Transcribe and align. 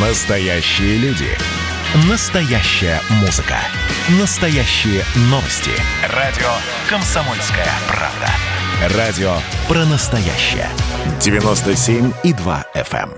Настоящие 0.00 0.96
люди. 0.98 1.26
Настоящая 2.08 3.00
музыка. 3.20 3.56
Настоящие 4.20 5.02
новости. 5.22 5.72
Радио 6.14 6.46
«Комсомольская 6.88 7.66
правда». 7.88 8.96
Радио 8.96 9.32
про 9.66 9.84
настоящее. 9.86 10.68
97,2 11.18 12.64
FM. 12.76 13.10
эм. 13.10 13.12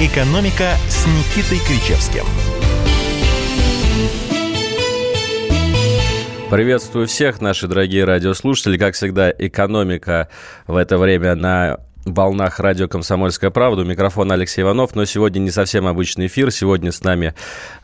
«Экономика» 0.00 0.72
с 0.88 1.06
Никитой 1.06 1.60
Кричевским. 1.64 2.24
Приветствую 6.50 7.06
всех, 7.06 7.40
наши 7.40 7.68
дорогие 7.68 8.04
радиослушатели. 8.04 8.78
Как 8.78 8.94
всегда, 8.94 9.30
экономика 9.30 10.28
в 10.66 10.74
это 10.74 10.98
время 10.98 11.36
на 11.36 11.85
волнах 12.06 12.60
радио 12.60 12.88
«Комсомольская 12.88 13.50
правда». 13.50 13.82
У 13.82 13.84
микрофона 13.84 14.34
Алексей 14.34 14.62
Иванов, 14.62 14.94
но 14.94 15.04
сегодня 15.04 15.40
не 15.40 15.50
совсем 15.50 15.86
обычный 15.86 16.26
эфир. 16.26 16.50
Сегодня 16.50 16.92
с 16.92 17.02
нами 17.02 17.34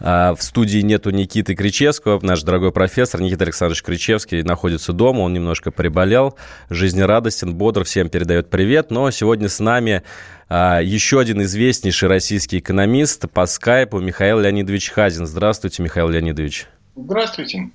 э, 0.01 0.35
в 0.37 0.43
студии 0.43 0.79
нету 0.79 1.11
Никиты 1.11 1.55
Кричевского. 1.55 2.19
Наш 2.23 2.43
дорогой 2.43 2.73
профессор 2.73 3.21
Никита 3.21 3.45
Александрович 3.45 3.83
Кричевский 3.83 4.43
находится 4.43 4.93
дома. 4.93 5.21
Он 5.21 5.33
немножко 5.33 5.71
приболел, 5.71 6.37
жизнерадостен, 6.71 7.55
бодр, 7.55 7.85
всем 7.85 8.09
передает 8.09 8.49
привет. 8.49 8.91
Но 8.91 9.11
сегодня 9.11 9.49
с 9.49 9.59
нами 9.59 10.03
э, 10.49 10.81
еще 10.83 11.21
один 11.21 11.43
известнейший 11.43 12.09
российский 12.09 12.61
экономист 12.61 13.29
по 13.31 13.47
скайпу 13.47 13.99
Михаил 13.99 14.39
Леонидович 14.39 14.91
Хазин. 14.91 15.27
Здравствуйте, 15.27 15.83
Михаил 15.83 16.09
Леонидович. 16.09 16.69
Здравствуйте. 16.95 17.71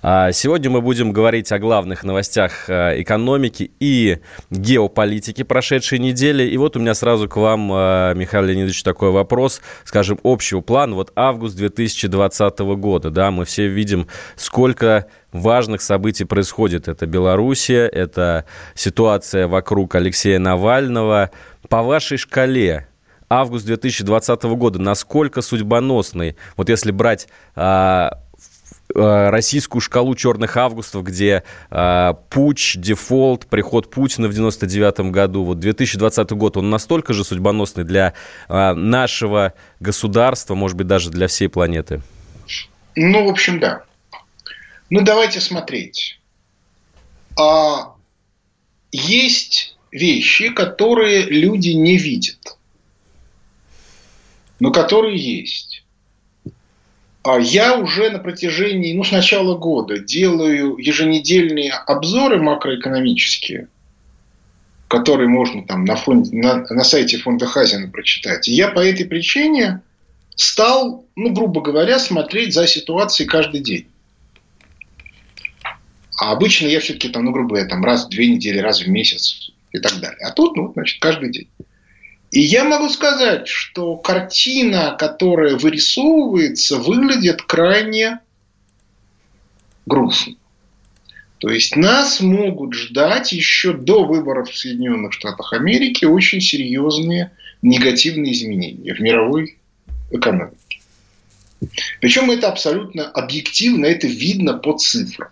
А, 0.00 0.30
Сегодня 0.32 0.70
мы 0.70 0.80
будем 0.80 1.12
говорить 1.12 1.50
о 1.50 1.58
главных 1.58 2.04
новостях 2.04 2.68
э, 2.68 3.02
экономики 3.02 3.70
и 3.80 4.18
геополитики 4.50 5.42
прошедшей 5.42 5.98
недели. 5.98 6.44
И 6.44 6.56
вот 6.56 6.76
у 6.76 6.80
меня 6.80 6.94
сразу 6.94 7.28
к 7.28 7.36
вам, 7.36 7.72
э, 7.72 8.14
Михаил 8.14 8.44
Леонидович, 8.44 8.82
такой 8.84 9.10
вопрос, 9.10 9.60
скажем, 9.84 10.20
общего 10.22 10.60
плана. 10.60 10.94
Вот 10.94 11.12
август 11.16 11.56
2020 11.56 12.58
года, 12.76 13.10
да, 13.10 13.30
мы 13.30 13.44
все 13.44 13.66
видим, 13.66 14.06
сколько 14.36 15.06
важных 15.32 15.82
событий 15.82 16.24
происходит. 16.24 16.86
Это 16.86 17.06
Белоруссия, 17.06 17.86
это 17.86 18.44
ситуация 18.74 19.48
вокруг 19.48 19.96
Алексея 19.96 20.38
Навального. 20.38 21.30
По 21.68 21.82
вашей 21.82 22.18
шкале, 22.18 22.86
август 23.28 23.66
2020 23.66 24.42
года, 24.44 24.78
насколько 24.78 25.42
судьбоносный, 25.42 26.36
вот 26.56 26.68
если 26.68 26.92
брать 26.92 27.28
а, 27.56 28.20
российскую 28.94 29.80
шкалу 29.80 30.14
черных 30.14 30.56
августов, 30.56 31.04
где 31.04 31.42
э, 31.70 32.14
путь, 32.30 32.74
дефолт, 32.76 33.46
приход 33.46 33.90
Путина 33.90 34.28
в 34.28 34.32
99 34.34 35.12
году, 35.12 35.44
вот 35.44 35.60
2020 35.60 36.30
год, 36.32 36.56
он 36.56 36.70
настолько 36.70 37.12
же 37.12 37.24
судьбоносный 37.24 37.84
для 37.84 38.14
э, 38.48 38.72
нашего 38.72 39.52
государства, 39.80 40.54
может 40.54 40.76
быть, 40.76 40.86
даже 40.86 41.10
для 41.10 41.28
всей 41.28 41.48
планеты? 41.48 42.00
Ну, 42.96 43.26
в 43.26 43.28
общем, 43.28 43.60
да. 43.60 43.84
Ну, 44.90 45.02
давайте 45.02 45.40
смотреть. 45.40 46.18
А, 47.38 47.94
есть 48.90 49.76
вещи, 49.92 50.50
которые 50.50 51.22
люди 51.24 51.70
не 51.70 51.96
видят, 51.98 52.58
но 54.60 54.72
которые 54.72 55.16
есть. 55.16 55.67
А 57.22 57.38
я 57.38 57.76
уже 57.76 58.10
на 58.10 58.18
протяжении, 58.18 58.94
ну, 58.94 59.04
с 59.04 59.10
начала 59.10 59.56
года 59.56 59.98
делаю 59.98 60.76
еженедельные 60.78 61.72
обзоры 61.72 62.40
макроэкономические, 62.40 63.68
которые 64.86 65.28
можно 65.28 65.66
там 65.66 65.84
на, 65.84 65.96
фонде, 65.96 66.36
на, 66.36 66.64
на 66.70 66.84
сайте 66.84 67.18
фонда 67.18 67.46
Хазина 67.46 67.88
прочитать. 67.88 68.48
И 68.48 68.52
я 68.52 68.68
по 68.68 68.78
этой 68.78 69.04
причине 69.04 69.82
стал, 70.36 71.04
ну, 71.16 71.30
грубо 71.32 71.60
говоря, 71.60 71.98
смотреть 71.98 72.54
за 72.54 72.66
ситуацией 72.66 73.28
каждый 73.28 73.60
день. 73.60 73.88
А 76.16 76.32
обычно 76.32 76.66
я 76.66 76.80
все-таки 76.80 77.08
там, 77.08 77.24
ну, 77.24 77.32
грубо 77.32 77.50
говоря, 77.50 77.68
там 77.68 77.84
раз 77.84 78.06
в 78.06 78.08
две 78.08 78.28
недели, 78.28 78.58
раз 78.58 78.82
в 78.82 78.88
месяц 78.88 79.50
и 79.72 79.78
так 79.78 80.00
далее. 80.00 80.24
А 80.24 80.30
тут, 80.32 80.56
ну, 80.56 80.72
значит, 80.72 81.00
каждый 81.00 81.30
день. 81.30 81.48
И 82.30 82.40
я 82.40 82.64
могу 82.64 82.88
сказать, 82.90 83.48
что 83.48 83.96
картина, 83.96 84.96
которая 84.98 85.56
вырисовывается, 85.56 86.76
выглядит 86.76 87.42
крайне 87.42 88.20
грустно. 89.86 90.34
То 91.38 91.48
есть 91.48 91.76
нас 91.76 92.20
могут 92.20 92.74
ждать 92.74 93.32
еще 93.32 93.72
до 93.72 94.04
выборов 94.04 94.50
в 94.50 94.58
Соединенных 94.58 95.12
Штатах 95.12 95.52
Америки 95.52 96.04
очень 96.04 96.40
серьезные 96.40 97.32
негативные 97.62 98.32
изменения 98.32 98.92
в 98.92 99.00
мировой 99.00 99.58
экономике. 100.10 100.80
Причем 102.00 102.30
это 102.30 102.48
абсолютно 102.48 103.08
объективно, 103.08 103.86
это 103.86 104.06
видно 104.06 104.54
по 104.54 104.76
цифрам. 104.76 105.30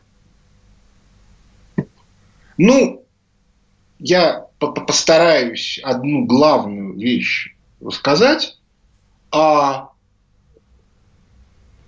Ну, 2.56 3.04
я 3.98 4.46
постараюсь 4.72 5.80
одну 5.82 6.24
главную 6.24 6.94
вещь 6.94 7.54
сказать, 7.90 8.58
а 9.30 9.90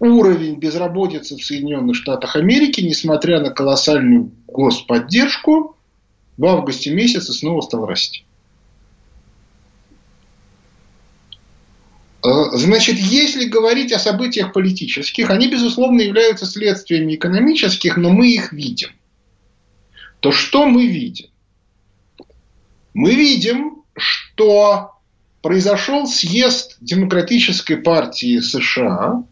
уровень 0.00 0.56
безработицы 0.56 1.36
в 1.36 1.44
Соединенных 1.44 1.96
Штатах 1.96 2.36
Америки, 2.36 2.80
несмотря 2.80 3.40
на 3.40 3.50
колоссальную 3.50 4.30
господдержку, 4.46 5.76
в 6.36 6.46
августе 6.46 6.92
месяце 6.92 7.32
снова 7.32 7.60
стал 7.62 7.86
расти. 7.86 8.24
А, 12.22 12.56
значит, 12.56 12.96
если 12.98 13.46
говорить 13.46 13.92
о 13.92 13.98
событиях 13.98 14.52
политических, 14.52 15.30
они, 15.30 15.48
безусловно, 15.48 16.00
являются 16.00 16.46
следствиями 16.46 17.14
экономических, 17.14 17.96
но 17.96 18.10
мы 18.10 18.30
их 18.30 18.52
видим. 18.52 18.90
То 20.20 20.32
что 20.32 20.66
мы 20.66 20.86
видим? 20.86 21.26
Мы 22.98 23.14
видим, 23.14 23.84
что 23.96 24.94
произошел 25.40 26.08
съезд 26.08 26.78
Демократической 26.80 27.76
партии 27.76 28.40
США, 28.40 29.22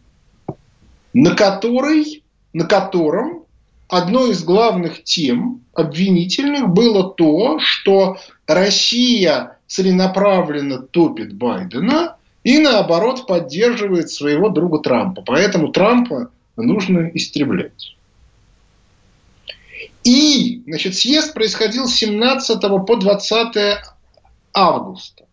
на, 1.13 1.35
который, 1.35 2.23
на 2.53 2.63
котором 2.63 3.43
одной 3.89 4.31
из 4.31 4.45
главных 4.45 5.03
тем 5.03 5.65
обвинительных 5.73 6.69
было 6.69 7.13
то, 7.13 7.59
что 7.59 8.15
Россия 8.47 9.57
целенаправленно 9.67 10.77
топит 10.77 11.33
Байдена 11.33 12.15
и 12.45 12.59
наоборот 12.59 13.27
поддерживает 13.27 14.09
своего 14.09 14.47
друга 14.47 14.79
Трампа. 14.79 15.23
Поэтому 15.23 15.73
Трампа 15.73 16.31
нужно 16.55 17.11
истреблять. 17.13 17.96
И, 20.07 20.63
значит, 20.65 20.95
съезд 20.95 21.33
происходил 21.33 21.85
с 21.85 21.95
17 21.95 22.61
по 22.87 22.95
20 22.95 23.77
августа. 24.53 25.25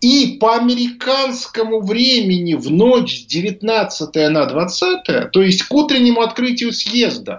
И 0.00 0.38
по 0.40 0.56
американскому 0.56 1.82
времени 1.82 2.54
в 2.54 2.70
ночь 2.70 3.18
с 3.20 3.26
19 3.26 4.14
на 4.30 4.46
20, 4.46 5.30
то 5.30 5.42
есть 5.42 5.64
к 5.64 5.74
утреннему 5.74 6.22
открытию 6.22 6.72
съезда, 6.72 7.36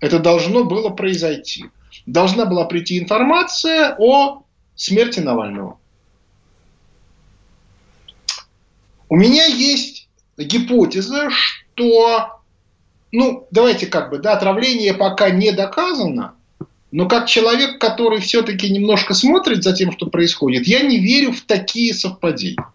это 0.00 0.20
должно 0.20 0.64
было 0.64 0.88
произойти. 0.88 1.66
Должна 2.06 2.46
была 2.46 2.64
прийти 2.64 2.98
информация 2.98 3.94
о 3.98 4.42
смерти 4.74 5.20
Навального. 5.20 5.78
У 9.10 9.16
меня 9.16 9.44
есть 9.44 10.08
гипотеза, 10.38 11.28
что 11.28 12.35
ну, 13.16 13.48
давайте 13.50 13.86
как 13.86 14.10
бы, 14.10 14.18
да, 14.18 14.34
отравление 14.34 14.92
пока 14.92 15.30
не 15.30 15.50
доказано, 15.50 16.34
но 16.92 17.08
как 17.08 17.26
человек, 17.26 17.80
который 17.80 18.20
все-таки 18.20 18.68
немножко 18.68 19.14
смотрит 19.14 19.64
за 19.64 19.72
тем, 19.72 19.90
что 19.90 20.04
происходит, 20.04 20.66
я 20.66 20.82
не 20.82 20.98
верю 20.98 21.32
в 21.32 21.40
такие 21.40 21.94
совпадения. 21.94 22.70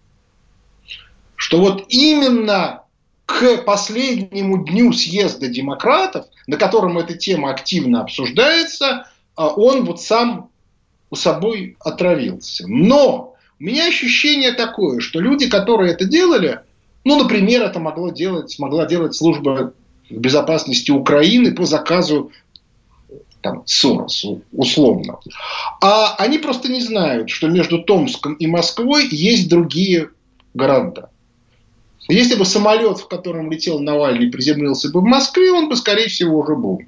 Что 1.35 1.59
вот 1.59 1.85
именно 1.89 2.85
к 3.27 3.57
последнему 3.57 4.65
дню 4.65 4.93
съезда 4.93 5.47
демократов, 5.47 6.25
на 6.47 6.57
котором 6.57 6.97
эта 6.97 7.13
тема 7.13 7.51
активно 7.51 8.01
обсуждается, 8.01 9.07
а 9.35 9.49
он 9.49 9.85
вот 9.85 10.01
сам 10.01 10.49
у 11.11 11.15
собой 11.15 11.77
отравился. 11.79 12.67
Но 12.67 13.35
у 13.59 13.63
меня 13.63 13.87
ощущение 13.87 14.53
такое, 14.53 15.01
что 15.01 15.19
люди, 15.19 15.47
которые 15.47 15.93
это 15.93 16.05
делали, 16.05 16.61
ну, 17.03 17.21
например, 17.21 17.61
это 17.61 17.79
могло 17.79 18.09
делать, 18.09 18.49
смогла 18.49 18.87
делать 18.87 19.13
служба 19.13 19.73
безопасности 20.11 20.91
Украины 20.91 21.53
по 21.53 21.65
заказу 21.65 22.31
там, 23.41 23.63
Соросу, 23.65 24.43
условно. 24.51 25.19
А 25.81 26.15
они 26.15 26.37
просто 26.37 26.71
не 26.71 26.79
знают, 26.79 27.29
что 27.29 27.47
между 27.47 27.79
Томском 27.79 28.33
и 28.35 28.47
Москвой 28.47 29.07
есть 29.09 29.49
другие 29.49 30.09
города. 30.53 31.09
Если 32.07 32.35
бы 32.35 32.45
самолет, 32.45 32.99
в 32.99 33.07
котором 33.07 33.51
летел 33.51 33.79
Навальный, 33.79 34.29
приземлился 34.29 34.91
бы 34.91 35.01
в 35.01 35.05
Москве, 35.05 35.51
он 35.51 35.69
бы, 35.69 35.75
скорее 35.75 36.07
всего, 36.07 36.39
уже 36.39 36.55
был. 36.55 36.81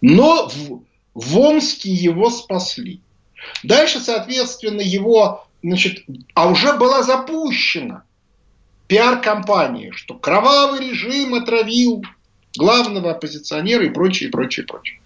Но 0.00 0.48
в, 0.48 0.82
в 1.14 1.38
Омске 1.38 1.90
его 1.90 2.30
спасли. 2.30 3.00
Дальше, 3.62 4.00
соответственно, 4.00 4.80
его 4.80 5.44
значит, 5.62 6.04
а 6.34 6.48
уже 6.48 6.74
была 6.74 7.02
запущена 7.02 8.04
пиар-компания, 8.86 9.92
что 9.92 10.14
кровавый 10.14 10.88
режим 10.88 11.34
отравил 11.34 12.04
главного 12.56 13.12
оппозиционера 13.12 13.84
и 13.84 13.90
прочее, 13.90 14.30
прочее, 14.30 14.66
прочее. 14.66 15.00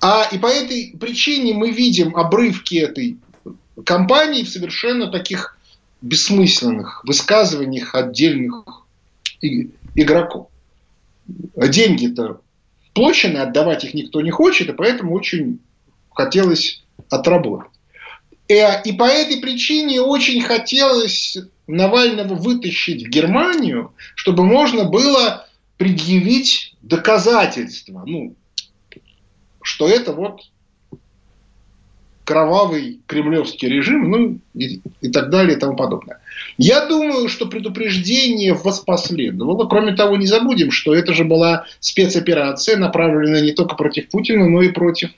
А, 0.00 0.28
и 0.30 0.38
по 0.38 0.46
этой 0.46 0.94
причине 0.98 1.54
мы 1.54 1.70
видим 1.70 2.16
обрывки 2.16 2.76
этой 2.76 3.18
кампании 3.84 4.44
в 4.44 4.48
совершенно 4.48 5.10
таких 5.10 5.58
бессмысленных 6.00 7.04
высказываниях 7.04 7.94
отдельных 7.94 8.64
игроков. 9.94 10.48
Деньги-то 11.26 12.40
площади, 12.92 13.36
отдавать 13.36 13.84
их 13.84 13.94
никто 13.94 14.20
не 14.20 14.30
хочет, 14.30 14.68
и 14.68 14.72
поэтому 14.72 15.14
очень 15.14 15.60
хотелось 16.10 16.82
отработать. 17.08 17.70
И, 18.48 18.54
э, 18.54 18.82
и 18.84 18.92
по 18.92 19.04
этой 19.04 19.38
причине 19.38 20.00
очень 20.00 20.42
хотелось 20.42 21.38
Навального 21.66 22.34
вытащить 22.34 23.06
в 23.06 23.08
Германию, 23.08 23.94
чтобы 24.14 24.44
можно 24.44 24.84
было 24.84 25.46
предъявить 25.82 26.76
доказательства, 26.80 28.04
ну, 28.06 28.36
что 29.62 29.88
это 29.88 30.12
вот 30.12 30.42
кровавый 32.22 33.00
кремлевский 33.08 33.68
режим, 33.68 34.08
ну 34.08 34.38
и, 34.54 34.80
и 35.00 35.08
так 35.08 35.30
далее 35.30 35.56
и 35.56 35.58
тому 35.58 35.74
подобное. 35.74 36.20
Я 36.56 36.86
думаю, 36.86 37.28
что 37.28 37.46
предупреждение 37.46 38.54
воспоследовало. 38.54 39.66
Кроме 39.66 39.96
того, 39.96 40.16
не 40.16 40.26
забудем, 40.26 40.70
что 40.70 40.94
это 40.94 41.14
же 41.14 41.24
была 41.24 41.66
спецоперация, 41.80 42.76
направленная 42.76 43.40
не 43.40 43.50
только 43.50 43.74
против 43.74 44.08
Путина, 44.08 44.48
но 44.48 44.62
и 44.62 44.68
против 44.68 45.10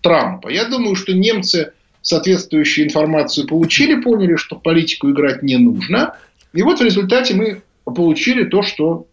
Трампа. 0.00 0.48
Я 0.48 0.64
думаю, 0.64 0.96
что 0.96 1.12
немцы 1.12 1.72
соответствующую 2.02 2.88
информацию 2.88 3.46
получили, 3.46 4.00
поняли, 4.00 4.34
что 4.34 4.56
политику 4.56 5.08
играть 5.08 5.44
не 5.44 5.56
нужно. 5.56 6.16
И 6.52 6.62
вот 6.62 6.80
в 6.80 6.82
результате 6.82 7.34
мы 7.34 7.62
получили 7.84 8.42
то, 8.42 8.62
что 8.62 9.06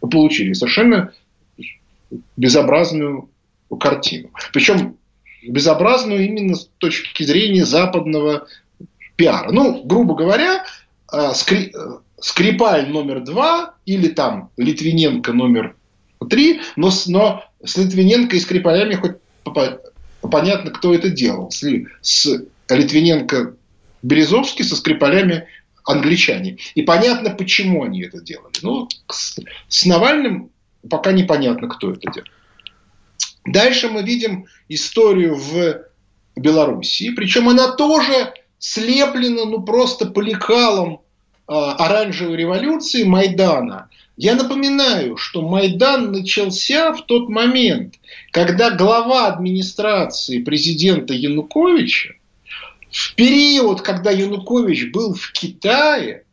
получили. 0.00 0.52
Совершенно 0.52 1.12
безобразную 2.36 3.28
картину. 3.80 4.30
Причем 4.52 4.96
безобразную 5.46 6.24
именно 6.24 6.54
с 6.54 6.68
точки 6.78 7.22
зрения 7.22 7.64
западного 7.64 8.46
пиара. 9.16 9.50
Ну, 9.50 9.82
грубо 9.84 10.14
говоря. 10.14 10.64
Э, 11.12 11.32
Скрипаль 12.20 12.88
номер 12.88 13.20
два 13.24 13.74
или 13.84 14.06
там 14.06 14.50
Литвиненко 14.56 15.32
номер 15.32 15.74
три, 16.30 16.60
но 16.76 16.90
но 17.08 17.44
с 17.64 17.76
Литвиненко 17.76 18.36
и 18.36 18.40
Скрипалями 18.40 18.94
хоть 18.94 19.16
понятно, 20.20 20.70
кто 20.70 20.94
это 20.94 21.10
делал. 21.10 21.50
С 21.50 22.28
Литвиненко 22.70 23.56
Березовский, 24.02 24.64
со 24.64 24.76
Скрипалями 24.76 25.46
англичане. 25.84 26.58
И 26.74 26.82
понятно, 26.82 27.30
почему 27.30 27.84
они 27.84 28.02
это 28.02 28.20
делали. 28.20 28.54
Ну, 28.62 28.88
с, 29.08 29.38
с 29.68 29.86
Навальным 29.86 30.50
пока 30.88 31.12
непонятно, 31.12 31.68
кто 31.68 31.92
это 31.92 32.10
делал. 32.10 32.28
Дальше 33.44 33.88
мы 33.88 34.02
видим 34.02 34.46
историю 34.68 35.36
в 35.36 35.82
Белоруссии, 36.36 37.10
причем 37.10 37.48
она 37.48 37.72
тоже 37.72 38.32
слеплена, 38.58 39.44
ну 39.44 39.62
просто 39.62 40.06
по 40.06 40.20
лекалам 40.20 41.00
э, 41.48 41.52
оранжевой 41.52 42.36
революции 42.36 43.02
Майдана. 43.02 43.90
Я 44.16 44.36
напоминаю, 44.36 45.16
что 45.16 45.42
Майдан 45.42 46.12
начался 46.12 46.92
в 46.92 47.02
тот 47.06 47.28
момент, 47.28 47.94
когда 48.30 48.70
глава 48.70 49.26
администрации 49.26 50.42
президента 50.42 51.12
Януковича 51.12 52.14
в 52.92 53.14
период, 53.14 53.80
когда 53.80 54.10
Янукович 54.10 54.92
был 54.92 55.14
в 55.14 55.32
Китае, 55.32 56.24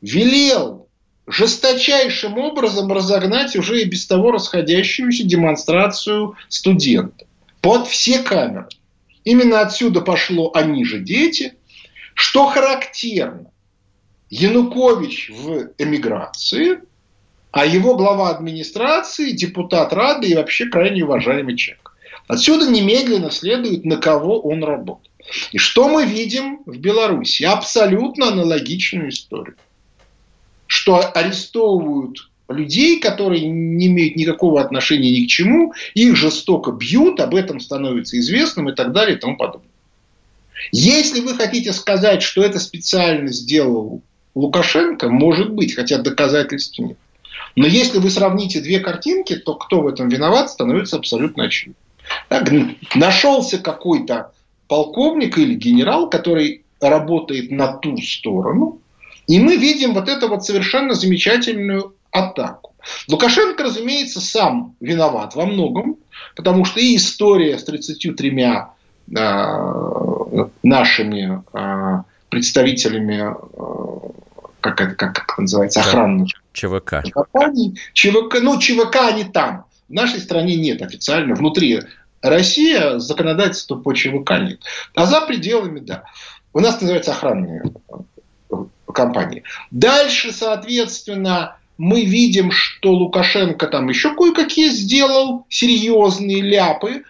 велел 0.00 0.88
жесточайшим 1.26 2.38
образом 2.38 2.90
разогнать 2.92 3.56
уже 3.56 3.82
и 3.82 3.84
без 3.84 4.06
того 4.06 4.30
расходящуюся 4.30 5.24
демонстрацию 5.24 6.36
студентов. 6.48 7.26
Под 7.60 7.88
все 7.88 8.20
камеры. 8.20 8.68
Именно 9.24 9.60
отсюда 9.60 10.00
пошло 10.00 10.52
«они 10.54 10.84
же 10.84 11.00
дети». 11.00 11.54
Что 12.14 12.46
характерно, 12.46 13.50
Янукович 14.28 15.30
в 15.30 15.70
эмиграции, 15.78 16.80
а 17.50 17.64
его 17.64 17.96
глава 17.96 18.28
администрации, 18.30 19.30
депутат 19.30 19.92
Рады 19.92 20.28
и 20.28 20.34
вообще 20.34 20.66
крайне 20.66 21.04
уважаемый 21.04 21.56
человек. 21.56 21.96
Отсюда 22.28 22.70
немедленно 22.70 23.30
следует, 23.30 23.84
на 23.84 23.96
кого 23.96 24.40
он 24.40 24.62
работает. 24.62 25.11
И 25.52 25.58
что 25.58 25.88
мы 25.88 26.04
видим 26.04 26.62
в 26.66 26.78
Беларуси? 26.78 27.44
Абсолютно 27.44 28.28
аналогичную 28.28 29.10
историю 29.10 29.56
что 30.72 31.06
арестовывают 31.12 32.30
людей, 32.48 32.98
которые 32.98 33.46
не 33.46 33.88
имеют 33.88 34.16
никакого 34.16 34.58
отношения 34.58 35.10
ни 35.10 35.26
к 35.26 35.28
чему, 35.28 35.74
их 35.92 36.16
жестоко 36.16 36.72
бьют, 36.72 37.20
об 37.20 37.34
этом 37.34 37.60
становится 37.60 38.18
известным 38.18 38.70
и 38.70 38.74
так 38.74 38.92
далее 38.92 39.18
и 39.18 39.20
тому 39.20 39.36
подобное. 39.36 39.68
Если 40.70 41.20
вы 41.20 41.34
хотите 41.34 41.74
сказать, 41.74 42.22
что 42.22 42.42
это 42.42 42.58
специально 42.58 43.28
сделал 43.28 44.00
Лукашенко, 44.34 45.10
может 45.10 45.50
быть, 45.50 45.74
хотя 45.74 45.98
доказательств 45.98 46.78
нет. 46.78 46.96
Но 47.54 47.66
если 47.66 47.98
вы 47.98 48.08
сравните 48.08 48.62
две 48.62 48.80
картинки, 48.80 49.36
то 49.36 49.56
кто 49.56 49.82
в 49.82 49.88
этом 49.88 50.08
виноват, 50.08 50.48
становится 50.48 50.96
абсолютно 50.96 51.44
очевидно. 51.44 51.76
Так, 52.30 52.50
нашелся 52.94 53.58
какой-то 53.58 54.32
полковник 54.72 55.36
или 55.36 55.54
генерал, 55.54 56.08
который 56.08 56.64
работает 56.80 57.50
на 57.50 57.74
ту 57.74 57.98
сторону, 57.98 58.80
и 59.26 59.38
мы 59.38 59.58
видим 59.58 59.92
вот 59.92 60.08
эту 60.08 60.28
вот 60.28 60.46
совершенно 60.46 60.94
замечательную 60.94 61.94
атаку. 62.10 62.74
Лукашенко, 63.06 63.64
разумеется, 63.64 64.22
сам 64.22 64.74
виноват 64.80 65.34
во 65.34 65.44
многом, 65.44 65.98
потому 66.36 66.64
что 66.64 66.80
и 66.80 66.96
история 66.96 67.58
с 67.58 67.64
33 67.64 68.30
э, 68.30 68.64
нашими 70.62 71.42
э, 71.52 72.02
представителями, 72.30 73.30
э, 73.30 74.10
как, 74.62 74.80
это, 74.80 74.94
как, 74.94 75.12
как 75.12 75.38
называется, 75.38 75.80
охранных 75.80 76.30
ЧВК. 76.54 77.02
компаний, 77.12 77.78
ЧВК, 77.92 78.38
ну, 78.40 78.58
ЧВК 78.58 78.96
они 79.10 79.24
там. 79.24 79.66
В 79.90 79.92
нашей 79.92 80.20
стране 80.20 80.56
нет 80.56 80.80
официально. 80.80 81.34
Внутри 81.34 81.82
России 82.22 82.98
законодательства 82.98 83.76
по 83.76 83.92
ЧВК 83.92 84.32
нет. 84.40 84.60
А 84.94 85.06
за 85.06 85.20
пределами, 85.22 85.80
да. 85.80 86.04
У 86.52 86.60
нас 86.60 86.80
называется 86.80 87.12
охранные 87.12 87.62
компании. 88.92 89.42
Дальше, 89.70 90.32
соответственно, 90.32 91.56
мы 91.78 92.04
видим, 92.04 92.50
что 92.50 92.92
Лукашенко 92.92 93.66
там 93.66 93.88
еще 93.88 94.14
кое-какие 94.14 94.68
сделал 94.68 95.46
серьезные 95.48 96.42
ляпы, 96.42 97.04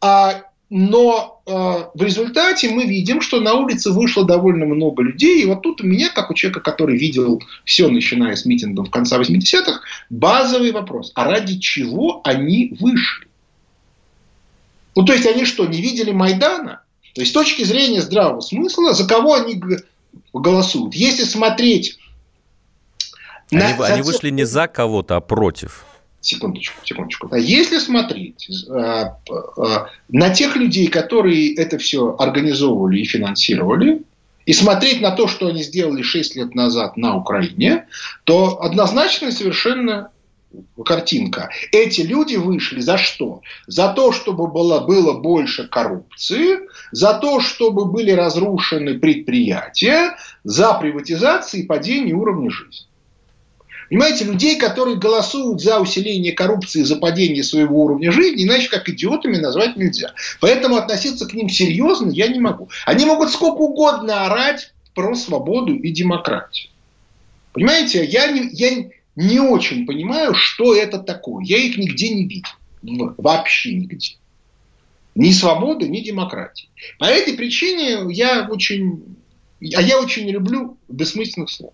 а, 0.00 0.42
но 0.68 1.42
э, 1.46 1.50
в 1.52 2.02
результате 2.02 2.70
мы 2.70 2.86
видим, 2.86 3.20
что 3.20 3.40
на 3.40 3.54
улице 3.54 3.92
вышло 3.92 4.24
довольно 4.24 4.66
много 4.66 5.02
людей. 5.02 5.42
И 5.42 5.46
вот 5.46 5.62
тут 5.62 5.80
у 5.80 5.86
меня, 5.86 6.08
как 6.08 6.30
у 6.30 6.34
человека, 6.34 6.60
который 6.60 6.98
видел 6.98 7.40
все, 7.64 7.88
начиная 7.88 8.34
с 8.34 8.44
митингов 8.44 8.90
конце 8.90 9.16
80-х, 9.16 9.80
базовый 10.10 10.72
вопрос. 10.72 11.12
А 11.14 11.24
ради 11.24 11.58
чего 11.58 12.20
они 12.24 12.74
вышли? 12.80 13.26
Ну, 14.96 15.04
то 15.04 15.12
есть, 15.12 15.26
они 15.26 15.44
что, 15.44 15.66
не 15.66 15.80
видели 15.80 16.10
Майдана? 16.10 16.80
То 17.14 17.20
есть, 17.20 17.30
с 17.30 17.34
точки 17.34 17.62
зрения 17.62 18.00
здравого 18.00 18.40
смысла, 18.40 18.94
за 18.94 19.06
кого 19.06 19.34
они 19.34 19.60
голосуют. 20.32 20.94
Если 20.94 21.24
смотреть... 21.24 21.98
Они, 23.52 23.60
на, 23.60 23.86
они 23.86 24.02
вышли 24.02 24.30
не 24.30 24.44
за 24.44 24.66
кого-то, 24.66 25.16
а 25.16 25.20
против. 25.20 25.84
Секундочку, 26.20 26.84
секундочку. 26.84 27.28
А 27.30 27.38
если 27.38 27.78
смотреть 27.78 28.48
э, 28.68 29.04
э, 29.30 29.86
на 30.08 30.30
тех 30.30 30.56
людей, 30.56 30.88
которые 30.88 31.54
это 31.54 31.78
все 31.78 32.16
организовывали 32.18 32.98
и 32.98 33.04
финансировали, 33.04 34.02
и 34.46 34.52
смотреть 34.52 35.00
на 35.00 35.12
то, 35.12 35.28
что 35.28 35.48
они 35.48 35.62
сделали 35.62 36.02
6 36.02 36.36
лет 36.36 36.54
назад 36.54 36.96
на 36.96 37.16
Украине, 37.16 37.86
то 38.24 38.60
однозначно 38.60 39.30
совершенно 39.30 40.10
картинка. 40.84 41.50
Эти 41.72 42.02
люди 42.02 42.36
вышли 42.36 42.80
за 42.80 42.98
что? 42.98 43.42
За 43.66 43.92
то, 43.92 44.12
чтобы 44.12 44.46
было, 44.46 44.80
было 44.80 45.14
больше 45.14 45.68
коррупции, 45.68 46.60
за 46.92 47.14
то, 47.14 47.40
чтобы 47.40 47.86
были 47.86 48.10
разрушены 48.10 48.98
предприятия, 48.98 50.16
за 50.44 50.74
приватизацию 50.74 51.62
и 51.62 51.66
падение 51.66 52.14
уровня 52.14 52.50
жизни. 52.50 52.86
Понимаете, 53.88 54.24
людей, 54.24 54.58
которые 54.58 54.96
голосуют 54.96 55.60
за 55.60 55.78
усиление 55.78 56.32
коррупции, 56.32 56.82
за 56.82 56.96
падение 56.96 57.44
своего 57.44 57.84
уровня 57.84 58.10
жизни, 58.10 58.44
иначе 58.44 58.68
как 58.68 58.88
идиотами 58.88 59.36
назвать 59.36 59.76
нельзя. 59.76 60.12
Поэтому 60.40 60.76
относиться 60.76 61.26
к 61.26 61.34
ним 61.34 61.48
серьезно 61.48 62.10
я 62.10 62.26
не 62.26 62.40
могу. 62.40 62.68
Они 62.84 63.04
могут 63.04 63.30
сколько 63.30 63.58
угодно 63.58 64.26
орать 64.26 64.72
про 64.94 65.14
свободу 65.14 65.74
и 65.74 65.90
демократию. 65.92 66.70
Понимаете, 67.52 68.04
я, 68.04 68.30
не, 68.32 68.50
я, 68.52 68.90
не 69.16 69.40
очень 69.40 69.86
понимаю, 69.86 70.34
что 70.34 70.74
это 70.74 70.98
такое. 70.98 71.44
Я 71.44 71.56
их 71.56 71.78
нигде 71.78 72.10
не 72.10 72.26
видел. 72.26 73.14
Вообще 73.16 73.74
нигде. 73.74 74.16
Ни 75.14 75.32
свободы, 75.32 75.88
ни 75.88 76.00
демократии. 76.00 76.68
По 76.98 77.06
этой 77.06 77.34
причине 77.34 78.04
я 78.10 78.46
очень, 78.50 79.16
а 79.74 79.80
я 79.80 79.98
очень 79.98 80.28
люблю 80.28 80.76
бессмысленных 80.88 81.50
слов. 81.50 81.72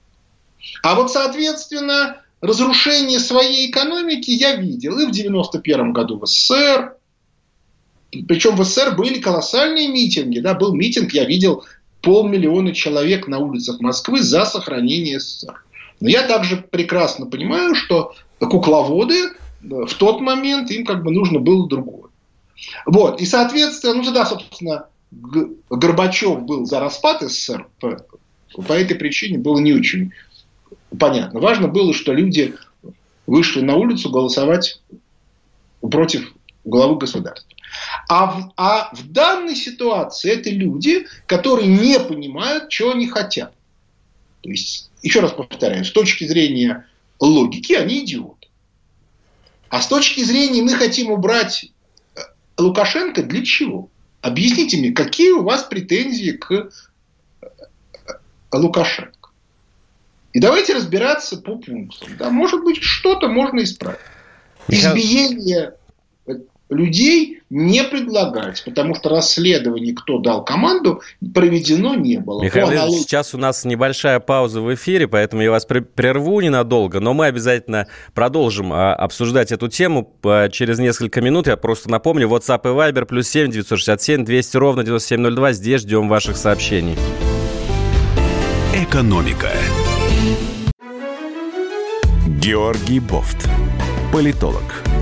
А 0.85 0.95
вот, 0.95 1.11
соответственно, 1.11 2.23
разрушение 2.41 3.19
своей 3.19 3.69
экономики 3.69 4.31
я 4.31 4.55
видел 4.55 4.97
и 5.01 5.07
в 5.07 5.11
91 5.11 5.93
году 5.93 6.21
в 6.21 6.27
СССР. 6.27 6.95
Причем 8.29 8.55
в 8.55 8.65
СССР 8.65 8.95
были 8.95 9.19
колоссальные 9.19 9.89
митинги. 9.89 10.39
Да, 10.39 10.55
был 10.55 10.73
митинг, 10.77 11.13
я 11.13 11.25
видел 11.25 11.65
полмиллиона 12.03 12.73
человек 12.73 13.27
на 13.27 13.39
улицах 13.39 13.81
Москвы 13.81 14.23
за 14.23 14.45
сохранение 14.45 15.19
СССР. 15.19 15.65
Но 16.03 16.09
я 16.09 16.27
также 16.27 16.57
прекрасно 16.57 17.27
понимаю, 17.27 17.77
что 17.77 18.13
кукловоды 18.41 19.15
э, 19.15 19.31
в 19.61 19.95
тот 19.95 20.21
момент 20.21 20.69
им 20.73 20.85
как 20.85 21.05
бы 21.05 21.13
нужно 21.13 21.39
было 21.39 21.69
другое. 21.69 22.11
Вот. 22.87 23.21
И, 23.21 23.25
соответственно, 23.25 23.95
ну 23.95 24.03
тогда, 24.03 24.27
собственно, 24.27 24.89
Горбачев 25.71 26.43
был 26.43 26.67
за 26.67 26.81
распад 26.81 27.23
СССР. 27.23 27.69
По, 27.79 28.05
по 28.57 28.73
этой 28.73 28.97
причине 28.97 29.39
было 29.39 29.61
не 29.61 29.73
очень 29.73 30.11
понятно. 30.99 31.39
Важно 31.39 31.69
было, 31.69 31.95
что 31.95 32.13
люди 32.13 32.57
вышли 33.29 33.61
на 33.61 33.77
улицу 33.77 34.11
голосовать 34.11 34.83
против 35.83 36.35
главы 36.65 36.97
государства. 36.97 37.49
А 38.09 38.27
в, 38.27 38.53
а 38.57 38.91
в 38.93 39.09
данной 39.09 39.55
ситуации 39.55 40.33
это 40.33 40.51
люди, 40.51 41.07
которые 41.27 41.69
не 41.69 42.01
понимают, 42.01 42.71
чего 42.71 42.91
они 42.91 43.07
хотят. 43.07 43.55
То 44.41 44.51
есть, 44.51 44.91
еще 45.03 45.21
раз 45.21 45.33
повторяю, 45.33 45.85
с 45.85 45.91
точки 45.91 46.25
зрения 46.25 46.87
логики 47.21 47.73
они 47.73 48.05
идиоты. 48.05 48.49
А 49.69 49.81
с 49.81 49.87
точки 49.87 50.23
зрения 50.23 50.63
мы 50.63 50.75
хотим 50.75 51.11
убрать 51.11 51.67
э, 52.15 52.21
Лукашенко 52.59 53.23
для 53.23 53.45
чего? 53.45 53.89
Объясните 54.21 54.77
мне, 54.77 54.93
какие 54.93 55.31
у 55.31 55.43
вас 55.43 55.65
претензии 55.65 56.33
к 56.33 56.53
э, 56.53 57.47
Лукашенко? 58.53 59.31
И 60.33 60.41
давайте 60.41 60.75
разбираться 60.75 61.39
по 61.39 61.57
пунктам. 61.57 62.17
Да, 62.19 62.31
может 62.31 62.63
быть, 62.63 62.83
что-то 62.83 63.29
можно 63.29 63.63
исправить. 63.63 64.01
Избиение 64.69 65.75
людей 66.73 67.41
не 67.51 67.85
предлагать, 67.85 68.63
потому 68.65 68.95
что 68.95 69.11
расследование, 69.11 69.95
кто 69.95 70.19
дал 70.19 70.45
команду, 70.45 71.03
проведено 71.35 71.95
не 71.95 72.19
было. 72.19 72.43
Михаил 72.43 72.69
аналог... 72.69 72.99
сейчас 72.99 73.35
у 73.35 73.39
нас 73.39 73.65
небольшая 73.65 74.21
пауза 74.21 74.61
в 74.61 74.75
эфире, 74.75 75.07
поэтому 75.07 75.43
я 75.43 75.51
вас 75.51 75.67
прерву 75.67 76.41
ненадолго, 76.41 77.01
но 77.01 77.13
мы 77.13 77.27
обязательно 77.27 77.89
продолжим 78.15 78.73
а, 78.73 78.95
обсуждать 78.95 79.53
эту 79.53 79.69
тему 79.69 80.17
через 80.51 80.79
несколько 80.79 81.21
минут. 81.21 81.47
Я 81.47 81.57
просто 81.57 81.91
напомню, 81.91 82.29
WhatsApp 82.29 82.63
и 82.65 82.69
Viber 82.69 83.05
плюс 83.05 83.29
7 83.29 83.51
967 83.51 84.25
200 84.25 84.57
ровно 84.57 84.85
9702. 84.85 85.53
Здесь 85.53 85.81
ждем 85.83 86.09
ваших 86.09 86.37
сообщений. 86.37 86.97
Экономика. 88.75 89.51
Георгий 92.27 92.99
Бофт. 92.99 93.49
Политолог, 94.13 94.82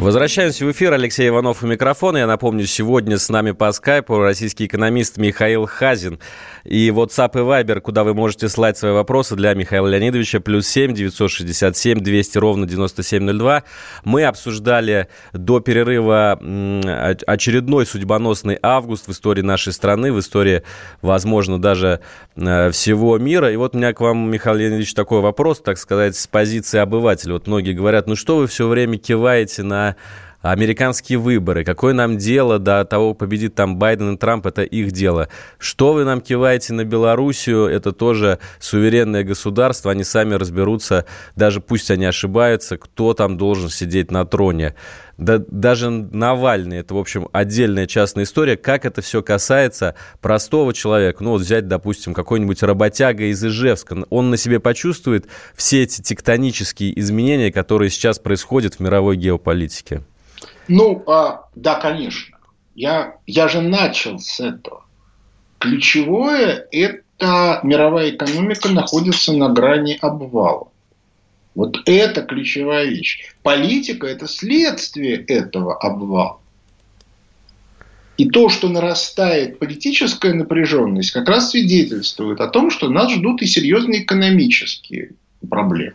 Возвращаемся 0.00 0.64
в 0.64 0.72
эфир. 0.72 0.94
Алексей 0.94 1.28
Иванов 1.28 1.62
у 1.62 1.66
микрофона. 1.66 2.16
Я 2.16 2.26
напомню, 2.26 2.64
сегодня 2.64 3.18
с 3.18 3.28
нами 3.28 3.50
по 3.50 3.70
скайпу 3.70 4.18
российский 4.18 4.64
экономист 4.64 5.18
Михаил 5.18 5.66
Хазин. 5.66 6.18
И 6.64 6.88
WhatsApp 6.88 7.32
и 7.34 7.42
Viber, 7.42 7.80
куда 7.80 8.02
вы 8.02 8.14
можете 8.14 8.48
слать 8.48 8.78
свои 8.78 8.92
вопросы 8.92 9.36
для 9.36 9.52
Михаила 9.52 9.88
Леонидовича, 9.88 10.40
плюс 10.40 10.66
7 10.68 10.94
967 10.94 12.00
200 12.00 12.38
ровно 12.38 12.66
9702. 12.66 13.62
Мы 14.04 14.24
обсуждали 14.24 15.08
до 15.34 15.60
перерыва 15.60 16.32
очередной 17.26 17.84
судьбоносный 17.84 18.58
август 18.62 19.06
в 19.06 19.12
истории 19.12 19.42
нашей 19.42 19.74
страны, 19.74 20.14
в 20.14 20.18
истории, 20.18 20.62
возможно, 21.02 21.60
даже 21.60 22.00
э, 22.36 22.70
всего 22.70 23.18
мира. 23.18 23.52
И 23.52 23.56
вот 23.56 23.74
у 23.74 23.78
меня 23.78 23.92
к 23.92 24.00
вам, 24.00 24.30
Михаил 24.30 24.56
Леонидович, 24.56 24.94
такой 24.94 25.20
вопрос, 25.20 25.60
так 25.60 25.76
сказать, 25.76 26.16
с 26.16 26.26
позиции 26.26 26.78
обывателя. 26.78 27.34
Вот 27.34 27.46
многие 27.46 27.74
говорят, 27.74 28.06
ну 28.06 28.16
что 28.16 28.38
вы 28.38 28.46
все 28.46 28.66
время 28.66 28.96
киваете 28.96 29.62
на 29.62 29.89
американские 30.42 31.18
выборы. 31.18 31.64
Какое 31.64 31.92
нам 31.92 32.16
дело 32.16 32.58
до 32.58 32.84
того, 32.84 33.14
победит 33.14 33.54
там 33.54 33.76
Байден 33.76 34.14
и 34.14 34.16
Трамп, 34.16 34.46
это 34.46 34.62
их 34.62 34.92
дело. 34.92 35.28
Что 35.58 35.92
вы 35.92 36.04
нам 36.04 36.20
киваете 36.20 36.72
на 36.72 36.84
Белоруссию, 36.84 37.66
это 37.66 37.92
тоже 37.92 38.38
суверенное 38.58 39.22
государство, 39.22 39.90
они 39.90 40.04
сами 40.04 40.34
разберутся, 40.34 41.04
даже 41.36 41.60
пусть 41.60 41.90
они 41.90 42.06
ошибаются, 42.06 42.78
кто 42.78 43.12
там 43.14 43.36
должен 43.36 43.68
сидеть 43.68 44.10
на 44.10 44.24
троне. 44.24 44.74
Да, 45.20 45.38
даже 45.38 45.90
Навальный, 45.90 46.78
это, 46.78 46.94
в 46.94 46.98
общем, 46.98 47.28
отдельная 47.32 47.86
частная 47.86 48.24
история, 48.24 48.56
как 48.56 48.86
это 48.86 49.02
все 49.02 49.22
касается 49.22 49.94
простого 50.22 50.72
человека. 50.72 51.22
Ну, 51.22 51.32
вот 51.32 51.42
взять, 51.42 51.68
допустим, 51.68 52.14
какой-нибудь 52.14 52.62
работяга 52.62 53.24
из 53.24 53.44
Ижевска. 53.44 54.06
Он 54.08 54.30
на 54.30 54.38
себе 54.38 54.60
почувствует 54.60 55.26
все 55.54 55.82
эти 55.82 56.00
тектонические 56.00 56.98
изменения, 56.98 57.52
которые 57.52 57.90
сейчас 57.90 58.18
происходят 58.18 58.76
в 58.76 58.80
мировой 58.80 59.16
геополитике. 59.16 60.02
Ну, 60.68 61.04
а, 61.06 61.48
да, 61.54 61.74
конечно. 61.74 62.38
Я, 62.74 63.16
я 63.26 63.46
же 63.48 63.60
начал 63.60 64.18
с 64.18 64.40
этого. 64.40 64.84
Ключевое– 65.58 66.66
это 66.72 67.60
мировая 67.62 68.08
экономика 68.08 68.70
находится 68.70 69.34
на 69.34 69.50
грани 69.50 69.98
обвала. 70.00 70.69
Вот 71.54 71.78
это 71.86 72.22
ключевая 72.22 72.86
вещь. 72.86 73.32
Политика– 73.42 74.06
это 74.08 74.28
следствие 74.28 75.16
этого 75.16 75.76
обвала. 75.76 76.38
И 78.16 78.28
то, 78.28 78.48
что 78.50 78.68
нарастает 78.68 79.58
политическая 79.58 80.34
напряженность, 80.34 81.10
как 81.10 81.28
раз 81.28 81.50
свидетельствует 81.50 82.40
о 82.40 82.48
том, 82.48 82.70
что 82.70 82.88
нас 82.88 83.10
ждут 83.12 83.42
и 83.42 83.46
серьезные 83.46 84.02
экономические 84.02 85.12
проблемы. 85.48 85.94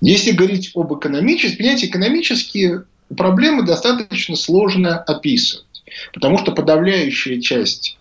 Если 0.00 0.32
говорить 0.32 0.72
об 0.74 0.92
экономических, 0.96 1.58
понимаете, 1.58 1.86
экономические 1.86 2.84
проблемы 3.16 3.64
достаточно 3.64 4.36
сложно 4.36 4.98
описывать. 4.98 5.66
Потому 6.12 6.38
что 6.38 6.52
подавляющая 6.52 7.40
часть 7.40 7.98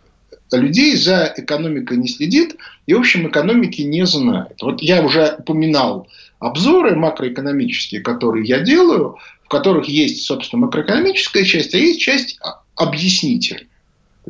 людей 0.58 0.96
за 0.96 1.34
экономикой 1.38 1.98
не 1.98 2.08
следит 2.08 2.56
и, 2.88 2.94
в 2.94 3.00
общем, 3.00 3.28
экономики 3.28 3.82
не 3.82 4.06
знает. 4.06 4.58
Вот 4.62 4.82
я 4.82 5.04
уже 5.04 5.36
упоминал 5.38 6.08
обзоры 6.40 6.96
макроэкономические, 6.96 8.02
которые 8.02 8.46
я 8.46 8.60
делаю, 8.60 9.18
в 9.44 9.50
которых 9.50 9.88
есть, 9.88 10.26
собственно, 10.26 10.66
макроэкономическая 10.66 11.44
часть, 11.44 11.74
а 11.74 11.78
есть 11.78 12.00
часть 12.00 12.40
объяснительная. 12.76 13.68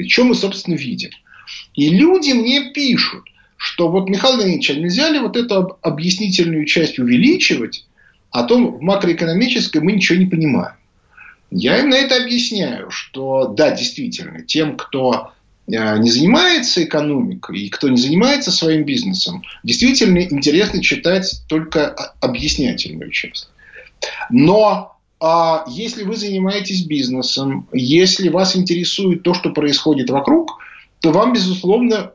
Что 0.08 0.24
мы, 0.24 0.36
собственно, 0.36 0.76
видим. 0.76 1.12
И 1.74 1.90
люди 1.90 2.32
мне 2.32 2.72
пишут, 2.72 3.26
что 3.58 3.90
вот, 3.90 4.10
Михаил 4.10 4.38
Леонидович, 4.38 4.72
а 4.72 4.76
нельзя 4.76 5.10
ли 5.10 5.20
вот 5.20 5.36
эту 5.36 5.78
объяснительную 5.82 6.66
часть 6.66 7.00
увеличивать, 7.00 7.86
а 8.32 8.44
то 8.44 8.58
в 8.58 8.82
макроэкономической 8.82 9.82
мы 9.82 9.94
ничего 9.94 10.18
не 10.18 10.26
понимаем. 10.26 10.76
Я 11.52 11.80
им 11.80 11.90
на 11.90 11.96
это 11.96 12.22
объясняю, 12.22 12.92
что 12.92 13.48
да, 13.48 13.72
действительно, 13.72 14.44
тем, 14.44 14.78
кто 14.78 15.32
не 15.70 16.10
занимается 16.10 16.84
экономикой 16.84 17.60
и 17.60 17.70
кто 17.70 17.90
не 17.90 17.98
занимается 17.98 18.52
своим 18.52 18.84
бизнесом, 18.84 19.44
действительно 19.64 20.20
интересно 20.20 20.82
читать 20.82 21.42
только 21.48 21.90
объяснятельную 22.22 23.12
часть. 23.12 23.50
Но 24.30 24.96
а 25.22 25.66
если 25.68 26.04
вы 26.04 26.16
занимаетесь 26.16 26.86
бизнесом, 26.86 27.68
если 27.74 28.30
вас 28.30 28.56
интересует 28.56 29.24
то, 29.24 29.34
что 29.34 29.50
происходит 29.52 30.10
вокруг, 30.10 30.60
то 31.02 31.12
вам, 31.12 31.34
безусловно, 31.34 32.14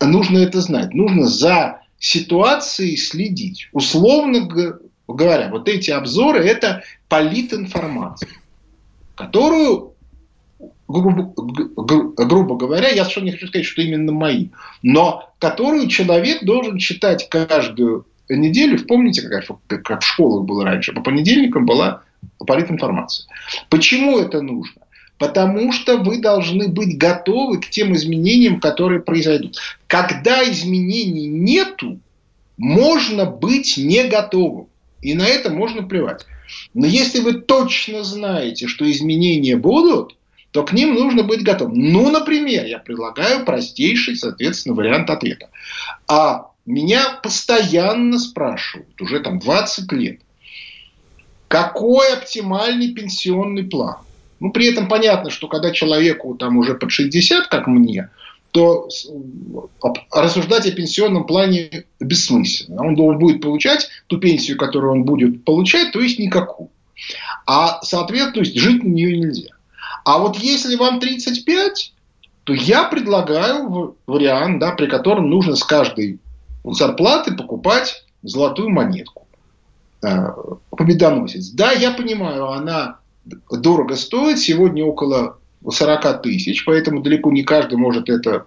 нужно 0.00 0.38
это 0.38 0.60
знать. 0.60 0.94
Нужно 0.94 1.26
за 1.26 1.80
ситуацией 1.98 2.96
следить. 2.96 3.68
Условно 3.72 4.48
говоря, 5.08 5.48
вот 5.50 5.68
эти 5.68 5.90
обзоры– 5.90 6.44
это 6.46 6.82
политинформация, 7.08 8.30
которую, 9.16 9.93
грубо, 11.00 11.32
грубо 12.16 12.56
говоря, 12.56 12.88
я 12.88 13.04
совершенно 13.04 13.24
не 13.24 13.32
хочу 13.32 13.48
сказать, 13.48 13.66
что 13.66 13.82
именно 13.82 14.12
мои, 14.12 14.48
но 14.82 15.30
которую 15.38 15.88
человек 15.88 16.44
должен 16.44 16.78
читать 16.78 17.28
каждую 17.28 18.06
неделю. 18.28 18.78
Помните, 18.86 19.22
как, 19.22 19.82
как 19.82 20.02
в 20.02 20.06
школах 20.06 20.44
было 20.44 20.64
раньше? 20.64 20.92
По 20.92 21.02
понедельникам 21.02 21.66
была 21.66 22.02
политинформация. 22.46 23.26
Почему 23.68 24.18
это 24.18 24.40
нужно? 24.40 24.82
Потому 25.18 25.72
что 25.72 25.98
вы 25.98 26.20
должны 26.20 26.68
быть 26.68 26.98
готовы 26.98 27.60
к 27.60 27.68
тем 27.70 27.94
изменениям, 27.94 28.60
которые 28.60 29.00
произойдут. 29.00 29.58
Когда 29.86 30.42
изменений 30.50 31.26
нету, 31.26 32.00
можно 32.56 33.24
быть 33.24 33.76
не 33.76 34.04
готовым. 34.04 34.66
И 35.02 35.14
на 35.14 35.26
это 35.26 35.50
можно 35.50 35.82
плевать. 35.82 36.26
Но 36.72 36.86
если 36.86 37.20
вы 37.20 37.34
точно 37.34 38.04
знаете, 38.04 38.66
что 38.66 38.90
изменения 38.90 39.56
будут, 39.56 40.16
то 40.54 40.62
к 40.62 40.72
ним 40.72 40.94
нужно 40.94 41.24
быть 41.24 41.42
готовым. 41.42 41.74
Ну, 41.76 42.12
например, 42.12 42.64
я 42.64 42.78
предлагаю 42.78 43.44
простейший, 43.44 44.14
соответственно, 44.14 44.76
вариант 44.76 45.10
ответа. 45.10 45.48
А 46.06 46.52
меня 46.64 47.18
постоянно 47.24 48.20
спрашивают, 48.20 49.02
уже 49.02 49.18
там 49.18 49.40
20 49.40 49.90
лет, 49.90 50.20
какой 51.48 52.12
оптимальный 52.12 52.94
пенсионный 52.94 53.64
план? 53.64 53.96
Ну, 54.38 54.52
при 54.52 54.66
этом 54.66 54.86
понятно, 54.86 55.30
что 55.30 55.48
когда 55.48 55.72
человеку 55.72 56.36
там 56.36 56.56
уже 56.56 56.74
под 56.74 56.92
60, 56.92 57.48
как 57.48 57.66
мне, 57.66 58.10
то 58.52 58.88
рассуждать 60.12 60.68
о 60.68 60.70
пенсионном 60.70 61.26
плане 61.26 61.84
бессмысленно. 61.98 62.80
Он 62.80 62.94
должен 62.94 63.18
будет 63.18 63.42
получать 63.42 63.88
ту 64.06 64.18
пенсию, 64.18 64.56
которую 64.56 64.92
он 64.92 65.02
будет 65.02 65.44
получать, 65.44 65.90
то 65.90 66.00
есть 66.00 66.20
никакую. 66.20 66.68
А, 67.44 67.82
соответственно, 67.82 68.44
жить 68.44 68.84
на 68.84 68.88
нее 68.88 69.18
нельзя. 69.18 69.53
А 70.04 70.18
вот 70.18 70.36
если 70.36 70.76
вам 70.76 71.00
35, 71.00 71.92
то 72.44 72.52
я 72.52 72.84
предлагаю 72.84 73.96
вариант, 74.06 74.60
да, 74.60 74.72
при 74.72 74.86
котором 74.86 75.30
нужно 75.30 75.56
с 75.56 75.64
каждой 75.64 76.20
зарплаты 76.64 77.34
покупать 77.34 78.04
золотую 78.22 78.70
монетку. 78.70 79.26
Э, 80.02 80.28
победоносец. 80.70 81.50
Да, 81.50 81.72
я 81.72 81.90
понимаю, 81.92 82.50
она 82.50 82.98
дорого 83.50 83.96
стоит, 83.96 84.38
сегодня 84.38 84.84
около 84.84 85.38
40 85.68 86.22
тысяч, 86.22 86.64
поэтому 86.66 87.00
далеко 87.02 87.30
не 87.32 87.42
каждый 87.42 87.78
может 87.78 88.10
это 88.10 88.46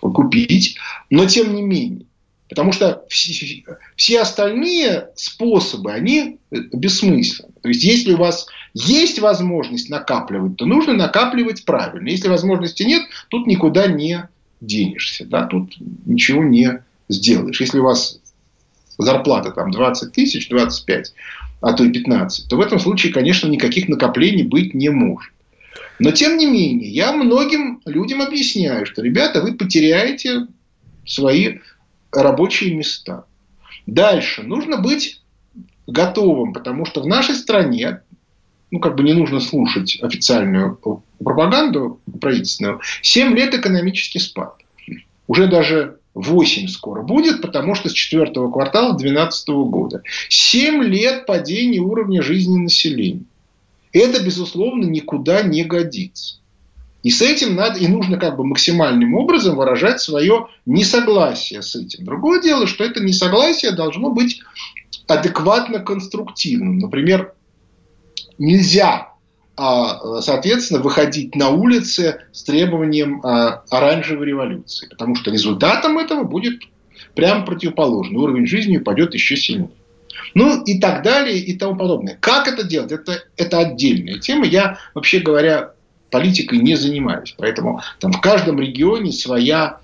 купить. 0.00 0.78
Но 1.10 1.26
тем 1.26 1.54
не 1.54 1.62
менее, 1.62 2.06
Потому 2.50 2.72
что 2.72 3.04
все, 3.08 4.20
остальные 4.20 5.10
способы, 5.14 5.92
они 5.92 6.38
бессмысленны. 6.50 7.52
То 7.62 7.68
есть, 7.68 7.84
если 7.84 8.12
у 8.12 8.16
вас 8.16 8.46
есть 8.74 9.20
возможность 9.20 9.88
накапливать, 9.88 10.56
то 10.56 10.66
нужно 10.66 10.94
накапливать 10.94 11.64
правильно. 11.64 12.08
Если 12.08 12.28
возможности 12.28 12.82
нет, 12.82 13.04
тут 13.28 13.46
никуда 13.46 13.86
не 13.86 14.28
денешься. 14.60 15.24
Да? 15.26 15.46
Тут 15.46 15.76
ничего 16.04 16.42
не 16.42 16.82
сделаешь. 17.08 17.60
Если 17.60 17.78
у 17.78 17.84
вас 17.84 18.20
зарплата 18.98 19.52
там 19.52 19.70
20 19.70 20.12
тысяч, 20.12 20.48
25, 20.48 21.14
а 21.60 21.72
то 21.72 21.84
и 21.84 21.92
15, 21.92 22.48
то 22.48 22.56
в 22.56 22.60
этом 22.60 22.80
случае, 22.80 23.12
конечно, 23.12 23.46
никаких 23.46 23.88
накоплений 23.88 24.42
быть 24.42 24.74
не 24.74 24.88
может. 24.88 25.32
Но, 26.00 26.10
тем 26.10 26.36
не 26.36 26.46
менее, 26.46 26.90
я 26.90 27.12
многим 27.12 27.80
людям 27.84 28.22
объясняю, 28.22 28.86
что, 28.86 29.02
ребята, 29.02 29.40
вы 29.40 29.52
потеряете 29.52 30.48
свои 31.06 31.58
рабочие 32.12 32.74
места. 32.74 33.24
Дальше. 33.86 34.42
Нужно 34.42 34.78
быть 34.78 35.20
готовым, 35.86 36.52
потому 36.52 36.86
что 36.86 37.02
в 37.02 37.06
нашей 37.06 37.34
стране, 37.34 38.02
ну, 38.70 38.78
как 38.78 38.96
бы 38.96 39.02
не 39.02 39.12
нужно 39.12 39.40
слушать 39.40 39.98
официальную 40.00 40.78
пропаганду 41.22 42.00
правительственную, 42.20 42.80
7 43.02 43.34
лет 43.34 43.54
экономический 43.54 44.18
спад. 44.18 44.56
Уже 45.26 45.46
даже 45.46 45.98
8 46.14 46.68
скоро 46.68 47.02
будет, 47.02 47.40
потому 47.40 47.74
что 47.74 47.88
с 47.88 47.92
четвертого 47.92 48.50
квартала 48.50 48.96
2012 48.96 49.48
года. 49.48 50.02
7 50.28 50.82
лет 50.82 51.26
падения 51.26 51.80
уровня 51.80 52.22
жизни 52.22 52.58
населения. 52.58 53.24
Это, 53.92 54.22
безусловно, 54.22 54.84
никуда 54.84 55.42
не 55.42 55.64
годится. 55.64 56.39
И 57.02 57.10
с 57.10 57.22
этим 57.22 57.54
надо, 57.56 57.78
и 57.78 57.88
нужно 57.88 58.18
как 58.18 58.36
бы 58.36 58.44
максимальным 58.44 59.14
образом 59.14 59.56
выражать 59.56 60.00
свое 60.00 60.48
несогласие 60.66 61.62
с 61.62 61.74
этим. 61.74 62.04
Другое 62.04 62.42
дело, 62.42 62.66
что 62.66 62.84
это 62.84 63.02
несогласие 63.02 63.72
должно 63.72 64.10
быть 64.10 64.42
адекватно 65.06 65.80
конструктивным. 65.80 66.78
Например, 66.78 67.32
нельзя, 68.38 69.14
а, 69.56 70.20
соответственно, 70.20 70.80
выходить 70.80 71.34
на 71.34 71.48
улицы 71.48 72.22
с 72.32 72.42
требованием 72.44 73.20
а, 73.24 73.64
оранжевой 73.70 74.26
революции, 74.26 74.86
потому 74.88 75.14
что 75.14 75.30
результатом 75.30 75.98
этого 75.98 76.24
будет 76.24 76.60
прямо 77.14 77.46
противоположный. 77.46 78.18
Уровень 78.18 78.46
жизни 78.46 78.76
упадет 78.76 79.14
еще 79.14 79.36
сильнее. 79.36 79.70
Ну 80.34 80.62
и 80.64 80.78
так 80.78 81.02
далее 81.02 81.38
и 81.38 81.56
тому 81.56 81.76
подобное. 81.76 82.16
Как 82.20 82.46
это 82.46 82.62
делать? 82.62 82.92
Это, 82.92 83.24
это 83.36 83.58
отдельная 83.58 84.18
тема. 84.18 84.44
Я, 84.46 84.78
вообще 84.94 85.18
говоря, 85.18 85.72
политикой 86.10 86.58
не 86.58 86.74
занимаюсь. 86.74 87.34
Поэтому 87.38 87.80
там 87.98 88.12
в 88.12 88.20
каждом 88.20 88.60
регионе 88.60 89.12
своя 89.12 89.80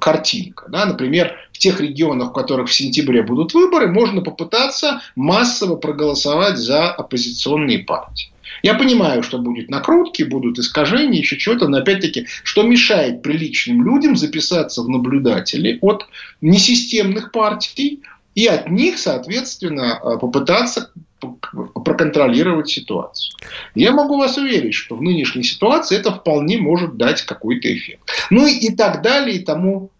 картинка. 0.00 0.66
Да? 0.68 0.84
Например, 0.86 1.36
в 1.52 1.58
тех 1.58 1.80
регионах, 1.80 2.30
в 2.30 2.32
которых 2.32 2.68
в 2.68 2.74
сентябре 2.74 3.22
будут 3.22 3.54
выборы, 3.54 3.90
можно 3.90 4.20
попытаться 4.20 5.00
массово 5.14 5.76
проголосовать 5.76 6.58
за 6.58 6.90
оппозиционные 6.90 7.80
партии. 7.80 8.30
Я 8.62 8.74
понимаю, 8.74 9.22
что 9.22 9.38
будут 9.38 9.68
накрутки, 9.70 10.22
будут 10.22 10.58
искажения, 10.58 11.18
еще 11.20 11.38
что-то, 11.38 11.68
но 11.68 11.78
опять-таки, 11.78 12.26
что 12.42 12.62
мешает 12.62 13.22
приличным 13.22 13.84
людям 13.84 14.16
записаться 14.16 14.82
в 14.82 14.88
наблюдатели 14.88 15.78
от 15.82 16.06
несистемных 16.40 17.32
партий 17.32 18.02
и 18.34 18.46
от 18.46 18.70
них, 18.70 18.98
соответственно, 18.98 20.00
попытаться 20.20 20.90
проконтролировать 21.18 22.68
ситуацию. 22.68 23.34
Я 23.74 23.92
могу 23.92 24.18
вас 24.18 24.36
уверить, 24.36 24.74
что 24.74 24.96
в 24.96 25.02
нынешней 25.02 25.42
ситуации 25.42 25.98
это 25.98 26.12
вполне 26.12 26.58
может 26.58 26.96
дать 26.96 27.22
какой-то 27.22 27.74
эффект. 27.74 28.10
Ну 28.30 28.46
и, 28.46 28.74
так 28.74 29.02
далее, 29.02 29.36
и 29.36 29.44
тому 29.44 29.90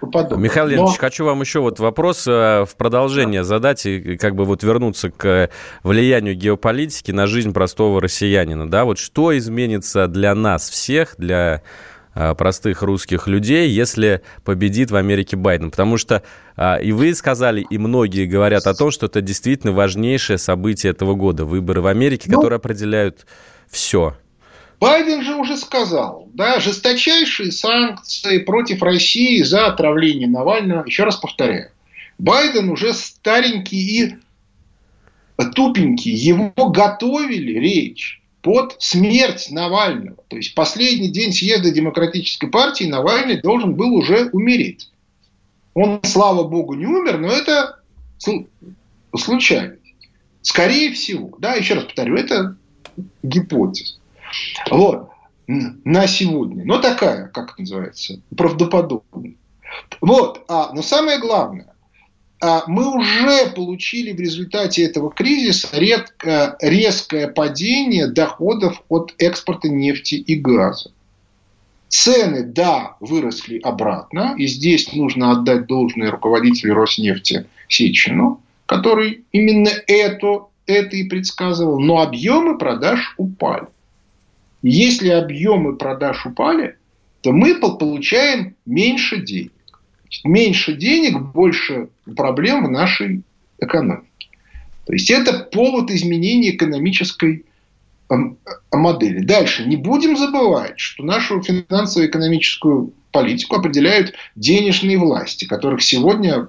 подобное. 0.00 0.38
Михаил 0.38 0.66
Леонидович, 0.66 0.96
Но... 0.96 1.00
хочу 1.00 1.24
вам 1.24 1.40
еще 1.40 1.60
вот 1.60 1.78
вопрос 1.78 2.26
э, 2.26 2.64
в 2.64 2.76
продолжение 2.76 3.42
да. 3.42 3.44
задать 3.44 3.86
и 3.86 4.16
как 4.16 4.34
бы 4.34 4.44
вот 4.44 4.62
вернуться 4.62 5.10
к 5.10 5.50
влиянию 5.82 6.34
геополитики 6.34 7.10
на 7.12 7.26
жизнь 7.26 7.52
простого 7.52 8.00
россиянина. 8.00 8.68
Да, 8.68 8.84
вот 8.84 8.98
что 8.98 9.36
изменится 9.36 10.08
для 10.08 10.34
нас 10.34 10.70
всех, 10.70 11.14
для 11.18 11.62
простых 12.14 12.82
русских 12.82 13.26
людей, 13.26 13.70
если 13.70 14.22
победит 14.44 14.90
в 14.90 14.96
Америке 14.96 15.36
Байден. 15.36 15.70
Потому 15.70 15.96
что 15.96 16.22
а, 16.56 16.76
и 16.76 16.92
вы 16.92 17.14
сказали, 17.14 17.66
и 17.68 17.78
многие 17.78 18.26
говорят 18.26 18.66
о 18.66 18.74
том, 18.74 18.90
что 18.90 19.06
это 19.06 19.20
действительно 19.20 19.72
важнейшее 19.72 20.38
событие 20.38 20.90
этого 20.90 21.14
года. 21.14 21.44
Выборы 21.44 21.80
в 21.80 21.86
Америке, 21.86 22.28
ну, 22.28 22.36
которые 22.36 22.56
определяют 22.58 23.26
все. 23.70 24.16
Байден 24.80 25.22
же 25.22 25.36
уже 25.36 25.56
сказал, 25.56 26.28
да, 26.34 26.58
жесточайшие 26.58 27.52
санкции 27.52 28.38
против 28.38 28.82
России 28.82 29.42
за 29.42 29.66
отравление 29.66 30.28
Навального. 30.28 30.84
Еще 30.84 31.04
раз 31.04 31.16
повторяю. 31.16 31.70
Байден 32.18 32.68
уже 32.68 32.92
старенький 32.92 34.04
и 34.04 34.14
тупенький. 35.54 36.12
Его 36.12 36.52
готовили 36.70 37.58
речь 37.58 38.21
под 38.42 38.76
смерть 38.80 39.48
Навального. 39.50 40.18
То 40.28 40.36
есть 40.36 40.54
последний 40.54 41.08
день 41.08 41.32
съезда 41.32 41.70
Демократической 41.70 42.48
партии 42.48 42.84
Навальный 42.84 43.40
должен 43.40 43.74
был 43.74 43.94
уже 43.94 44.28
умереть. 44.32 44.90
Он, 45.74 46.00
слава 46.02 46.42
богу, 46.42 46.74
не 46.74 46.86
умер, 46.86 47.18
но 47.18 47.28
это 47.28 47.80
случайность. 49.16 49.80
Скорее 50.42 50.92
всего, 50.92 51.34
да, 51.38 51.54
еще 51.54 51.74
раз 51.74 51.84
повторю, 51.84 52.16
это 52.16 52.56
гипотеза. 53.22 53.94
Вот, 54.70 55.10
на 55.46 56.06
сегодня. 56.06 56.64
Но 56.64 56.78
такая, 56.78 57.28
как 57.28 57.52
это 57.52 57.60
называется, 57.60 58.20
правдоподобная. 58.36 59.34
Вот, 60.00 60.44
а, 60.48 60.72
но 60.74 60.82
самое 60.82 61.18
главное, 61.18 61.71
мы 62.66 62.96
уже 62.96 63.52
получили 63.54 64.12
в 64.12 64.18
результате 64.18 64.84
этого 64.84 65.10
кризиса 65.10 65.68
редко, 65.72 66.56
резкое 66.60 67.28
падение 67.28 68.08
доходов 68.08 68.82
от 68.88 69.14
экспорта 69.18 69.68
нефти 69.68 70.16
и 70.16 70.34
газа. 70.34 70.90
Цены, 71.88 72.42
да, 72.42 72.96
выросли 73.00 73.58
обратно, 73.58 74.34
и 74.36 74.46
здесь 74.46 74.92
нужно 74.92 75.32
отдать 75.32 75.66
должное 75.66 76.10
руководителю 76.10 76.74
Роснефти 76.74 77.46
Сечину, 77.68 78.40
который 78.66 79.24
именно 79.30 79.70
это, 79.86 80.46
это 80.66 80.96
и 80.96 81.04
предсказывал, 81.04 81.78
но 81.78 82.00
объемы 82.00 82.58
продаж 82.58 83.14
упали. 83.18 83.66
Если 84.62 85.10
объемы 85.10 85.76
продаж 85.76 86.26
упали, 86.26 86.76
то 87.20 87.30
мы 87.30 87.54
получаем 87.54 88.56
меньше 88.64 89.18
денег 89.18 89.52
меньше 90.24 90.74
денег, 90.74 91.18
больше 91.18 91.88
проблем 92.16 92.66
в 92.66 92.70
нашей 92.70 93.22
экономике. 93.58 94.28
То 94.86 94.92
есть 94.92 95.10
это 95.10 95.38
повод 95.38 95.90
изменения 95.90 96.54
экономической 96.54 97.44
эм, 98.10 98.38
модели. 98.72 99.20
Дальше. 99.20 99.64
Не 99.64 99.76
будем 99.76 100.16
забывать, 100.16 100.78
что 100.78 101.04
нашу 101.04 101.40
финансово-экономическую 101.40 102.92
политику 103.12 103.56
определяют 103.56 104.14
денежные 104.34 104.98
власти, 104.98 105.44
которых 105.44 105.82
сегодня, 105.82 106.48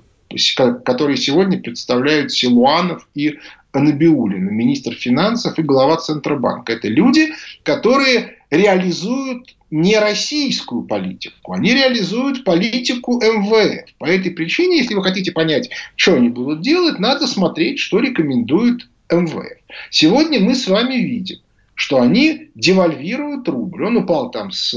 которые 0.83 1.17
сегодня 1.17 1.59
представляют 1.59 2.31
Силуанов 2.31 3.07
и 3.13 3.37
Анабиулина, 3.71 4.49
министр 4.49 4.93
финансов 4.93 5.57
и 5.57 5.63
глава 5.63 5.97
Центробанка. 5.97 6.73
Это 6.73 6.87
люди, 6.87 7.33
которые 7.63 8.37
реализуют 8.55 9.55
не 9.71 9.97
российскую 9.97 10.83
политику, 10.83 11.53
они 11.53 11.73
реализуют 11.73 12.43
политику 12.43 13.19
МВФ. 13.21 13.93
По 13.97 14.05
этой 14.05 14.31
причине, 14.31 14.77
если 14.77 14.93
вы 14.93 15.03
хотите 15.03 15.31
понять, 15.31 15.69
что 15.95 16.15
они 16.15 16.29
будут 16.29 16.61
делать, 16.61 16.99
надо 16.99 17.27
смотреть, 17.27 17.79
что 17.79 17.99
рекомендует 17.99 18.87
МВФ. 19.11 19.57
Сегодня 19.89 20.39
мы 20.39 20.55
с 20.55 20.67
вами 20.67 20.95
видим, 20.95 21.37
что 21.73 22.01
они 22.01 22.49
девальвируют 22.55 23.47
рубль. 23.47 23.85
Он 23.85 23.97
упал 23.97 24.29
там 24.29 24.51
с 24.51 24.75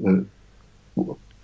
э, 0.00 0.04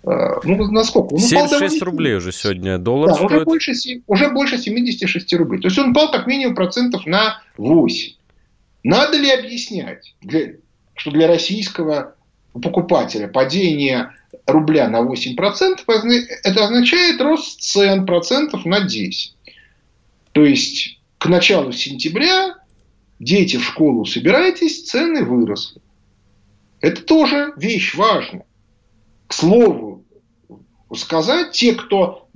Э, 0.07 0.35
ну, 0.45 0.71
насколько? 0.71 1.15
Он 1.15 1.21
76 1.21 1.77
упал 1.77 1.93
рублей 1.93 2.15
уже 2.15 2.33
сегодня 2.33 2.79
доллар 2.79 3.11
да, 3.11 3.15
стоит. 3.15 3.33
Уже 3.33 3.45
больше, 3.45 3.73
уже 4.07 4.31
больше 4.31 4.59
76 4.59 5.33
рублей. 5.35 5.61
То 5.61 5.69
есть 5.69 5.79
он 5.79 5.91
упал 5.91 6.11
как 6.11 6.27
минимум 6.27 6.55
процентов 6.55 7.07
на 7.07 7.43
8. 7.57 8.13
Надо 8.83 9.17
ли 9.17 9.31
объяснять, 9.31 10.15
для, 10.21 10.57
что 10.95 11.11
для 11.11 11.27
российского 11.27 12.15
покупателя 12.53 13.29
падение 13.29 14.13
рубля 14.47 14.89
на 14.89 15.01
8% 15.03 15.81
это 16.43 16.65
означает 16.65 17.21
рост 17.21 17.61
цен 17.61 18.07
процентов 18.07 18.65
на 18.65 18.81
10. 18.81 19.35
То 20.33 20.45
есть 20.45 21.01
к 21.19 21.27
началу 21.27 21.73
сентября 21.73 22.55
дети 23.19 23.57
в 23.57 23.65
школу 23.65 24.05
собираетесь, 24.05 24.85
цены 24.85 25.25
выросли. 25.25 25.81
Это 26.81 27.03
тоже 27.03 27.53
вещь 27.57 27.95
важная. 27.95 28.45
К 29.27 29.33
слову, 29.33 30.05
сказать. 30.95 31.53
Те, 31.53 31.75
кто 31.75 32.29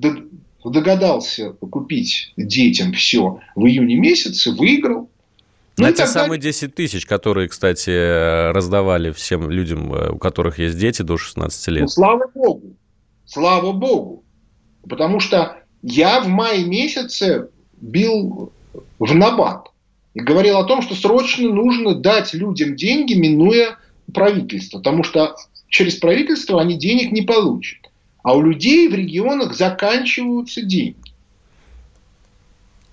догадался 0.65 1.53
купить 1.53 2.33
детям 2.37 2.93
все 2.93 3.41
в 3.55 3.67
июне 3.67 3.97
месяце, 3.97 4.53
выиграл. 4.53 5.11
Ну, 5.79 5.87
На 5.87 5.93
те 5.93 6.07
самые 6.07 6.41
10 6.41 6.75
тысяч, 6.75 7.07
которые, 7.07 7.49
кстати, 7.49 8.51
раздавали 8.53 9.13
всем 9.13 9.49
людям, 9.49 9.95
э, 9.95 10.11
у 10.11 10.19
которых 10.19 10.59
есть 10.59 10.77
дети 10.77 11.03
до 11.03 11.17
16 11.17 11.69
лет. 11.69 11.83
Ну, 11.83 11.89
слава 11.89 12.27
богу. 12.35 12.77
Слава 13.25 13.73
богу. 13.73 14.25
Потому 14.89 15.21
что 15.21 15.57
я 15.83 16.21
в 16.21 16.29
мае 16.29 16.65
месяце 16.65 17.49
бил 17.81 18.53
в 18.99 19.15
набат 19.15 19.69
и 20.15 20.21
говорил 20.21 20.59
о 20.59 20.65
том, 20.65 20.83
что 20.83 20.97
срочно 20.97 21.49
нужно 21.49 21.95
дать 21.95 22.35
людям 22.35 22.75
деньги, 22.75 23.15
минуя 23.15 23.79
правительство. 24.13 24.79
Потому 24.79 25.05
что 25.05 25.37
через 25.69 25.97
правительство 25.97 26.61
они 26.61 26.77
денег 26.77 27.13
не 27.13 27.23
получат. 27.23 27.79
А 28.25 28.35
у 28.35 28.43
людей 28.43 28.89
в 28.89 28.95
регионах 28.95 29.55
заканчиваются 29.55 30.63
деньги. 30.63 31.08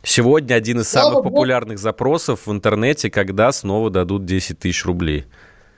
Сегодня 0.06 0.54
один 0.54 0.82
из 0.82 0.90
Слава 0.90 1.06
самых 1.06 1.24
Богу, 1.24 1.36
популярных 1.36 1.80
запросов 1.80 2.46
в 2.46 2.52
интернете, 2.52 3.10
когда 3.10 3.52
снова 3.52 3.90
дадут 3.90 4.24
10 4.26 4.60
тысяч 4.60 4.86
рублей. 4.86 5.26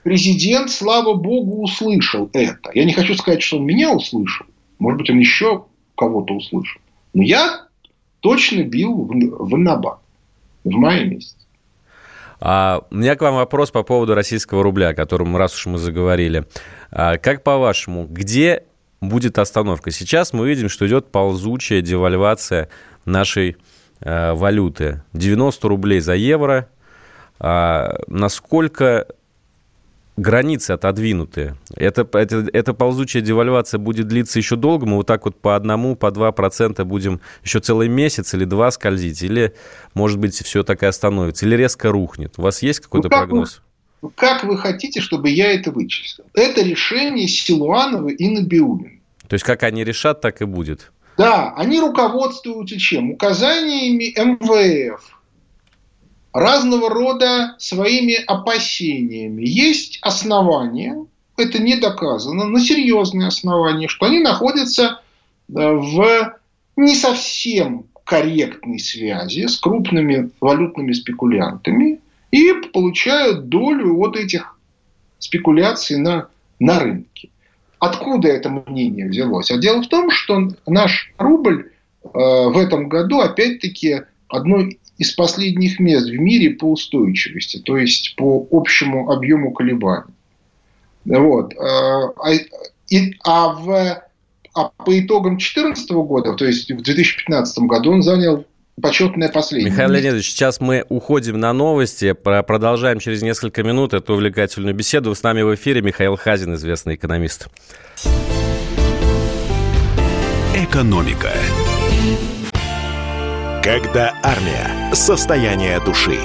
Президент, 0.03 0.69
слава 0.69 1.13
богу, 1.13 1.63
услышал 1.63 2.29
это. 2.33 2.71
Я 2.73 2.83
не 2.83 2.93
хочу 2.93 3.15
сказать, 3.15 3.41
что 3.41 3.57
он 3.57 3.65
меня 3.65 3.93
услышал. 3.93 4.45
Может 4.79 4.99
быть, 4.99 5.09
он 5.09 5.19
еще 5.19 5.65
кого-то 5.95 6.33
услышал. 6.33 6.81
Но 7.13 7.23
я 7.23 7.67
точно 8.19 8.63
бил 8.63 8.93
в, 8.93 9.09
в 9.09 9.57
набат 9.57 9.99
в 10.65 10.71
мае 10.71 11.05
месяце. 11.05 11.35
А, 12.39 12.83
у 12.91 12.95
меня 12.95 13.15
к 13.15 13.21
вам 13.21 13.35
вопрос 13.35 13.71
по 13.71 13.83
поводу 13.83 14.13
российского 14.13 14.61
рубля, 14.61 14.89
о 14.89 14.93
котором 14.93 15.35
раз 15.37 15.55
уж 15.55 15.67
мы 15.67 15.77
заговорили. 15.77 16.45
А, 16.91 17.17
как 17.17 17.43
по-вашему, 17.43 18.05
где 18.05 18.63
будет 18.99 19.39
остановка. 19.39 19.91
Сейчас 19.91 20.33
мы 20.33 20.47
видим, 20.47 20.69
что 20.69 20.85
идет 20.85 21.11
ползучая 21.11 21.81
девальвация 21.81 22.69
нашей 23.05 23.57
э, 24.01 24.33
валюты. 24.33 25.03
90 25.13 25.67
рублей 25.67 25.99
за 25.99 26.15
евро. 26.15 26.67
А 27.39 27.97
насколько 28.07 29.07
границы 30.17 30.71
отодвинуты. 30.71 31.55
Это, 31.75 32.07
это, 32.13 32.47
эта 32.51 32.73
ползучая 32.73 33.21
девальвация 33.21 33.77
будет 33.77 34.07
длиться 34.07 34.39
еще 34.39 34.55
долго? 34.55 34.85
Мы 34.85 34.97
вот 34.97 35.07
так 35.07 35.25
вот 35.25 35.39
по 35.39 35.55
одному, 35.55 35.95
по 35.95 36.11
два 36.11 36.31
процента 36.31 36.83
будем 36.83 37.21
еще 37.43 37.59
целый 37.59 37.87
месяц 37.87 38.33
или 38.33 38.43
два 38.43 38.71
скользить? 38.71 39.21
Или, 39.21 39.53
может 39.93 40.17
быть, 40.17 40.35
все 40.35 40.63
так 40.63 40.83
и 40.83 40.87
остановится? 40.87 41.45
Или 41.45 41.55
резко 41.55 41.91
рухнет? 41.91 42.33
У 42.37 42.41
вас 42.41 42.61
есть 42.63 42.79
какой-то 42.79 43.09
ну, 43.09 43.17
прогноз? 43.17 43.61
Как 44.15 44.43
вы 44.43 44.57
хотите, 44.57 45.01
чтобы 45.01 45.29
я 45.29 45.53
это 45.53 45.71
вычислил? 45.71 46.25
Это 46.33 46.61
решение 46.61 47.27
Силуанова 47.27 48.09
и 48.09 48.27
Набиулина. 48.27 48.97
То 49.27 49.33
есть, 49.33 49.45
как 49.45 49.63
они 49.63 49.83
решат, 49.83 50.21
так 50.21 50.41
и 50.41 50.45
будет. 50.45 50.91
Да, 51.17 51.51
они 51.55 51.79
руководствуются 51.79 52.79
чем? 52.79 53.11
Указаниями 53.11 54.13
МВФ, 54.15 55.19
разного 56.31 56.89
рода 56.89 57.55
своими 57.57 58.13
опасениями. 58.13 59.43
Есть 59.43 59.97
основания, 60.01 61.05
это 61.35 61.59
не 61.59 61.75
доказано, 61.75 62.45
но 62.45 62.59
серьезные 62.59 63.27
основания, 63.27 63.87
что 63.87 64.05
они 64.05 64.19
находятся 64.19 65.01
э, 65.49 65.53
в 65.53 66.37
не 66.75 66.95
совсем 66.95 67.85
корректной 68.03 68.79
связи 68.79 69.47
с 69.47 69.57
крупными 69.57 70.29
валютными 70.39 70.93
спекулянтами 70.93 71.99
и 72.29 72.53
получают 72.71 73.49
долю 73.49 73.95
вот 73.95 74.15
этих 74.15 74.57
спекуляций 75.17 75.97
на, 75.97 76.27
на 76.59 76.79
рынке. 76.79 77.29
Откуда 77.79 78.29
это 78.29 78.49
мнение 78.49 79.07
взялось? 79.07 79.51
А 79.51 79.57
дело 79.57 79.81
в 79.81 79.87
том, 79.87 80.09
что 80.09 80.49
наш 80.65 81.13
рубль 81.17 81.71
э, 82.03 82.07
в 82.09 82.57
этом 82.57 82.89
году 82.89 83.19
опять-таки 83.19 84.01
одно 84.27 84.63
из 84.97 85.11
последних 85.11 85.79
мест 85.79 86.07
в 86.07 86.19
мире 86.19 86.51
по 86.51 86.71
устойчивости, 86.71 87.59
то 87.59 87.77
есть 87.77 88.15
по 88.15 88.47
общему 88.51 89.11
объему 89.11 89.51
колебаний. 89.51 90.13
Вот. 91.05 91.53
Э, 91.53 91.57
а, 91.57 92.33
и, 92.89 93.15
а, 93.23 93.53
в, 93.53 94.03
а 94.55 94.69
по 94.69 94.99
итогам 94.99 95.37
2014 95.37 95.91
года, 95.91 96.33
то 96.33 96.45
есть 96.45 96.71
в 96.71 96.81
2015 96.81 97.59
году 97.59 97.91
он 97.91 98.01
занял 98.01 98.45
почетное 98.81 99.29
последнее. 99.29 99.71
Михаил 99.71 99.89
Леонидович, 99.91 100.29
сейчас 100.29 100.59
мы 100.59 100.85
уходим 100.89 101.39
на 101.39 101.53
новости, 101.53 102.13
продолжаем 102.13 102.99
через 102.99 103.21
несколько 103.21 103.63
минут 103.63 103.93
эту 103.93 104.13
увлекательную 104.13 104.75
беседу. 104.75 105.13
С 105.15 105.23
нами 105.23 105.41
в 105.41 105.53
эфире 105.55 105.81
Михаил 105.81 106.15
Хазин, 106.15 106.53
известный 106.55 106.95
экономист. 106.95 107.47
Экономика. 110.55 111.31
Когда 113.63 114.13
армия. 114.23 114.93
Состояние 114.93 115.79
души. 115.83 116.19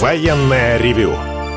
Военное 0.00 0.78
ревю 0.78 1.14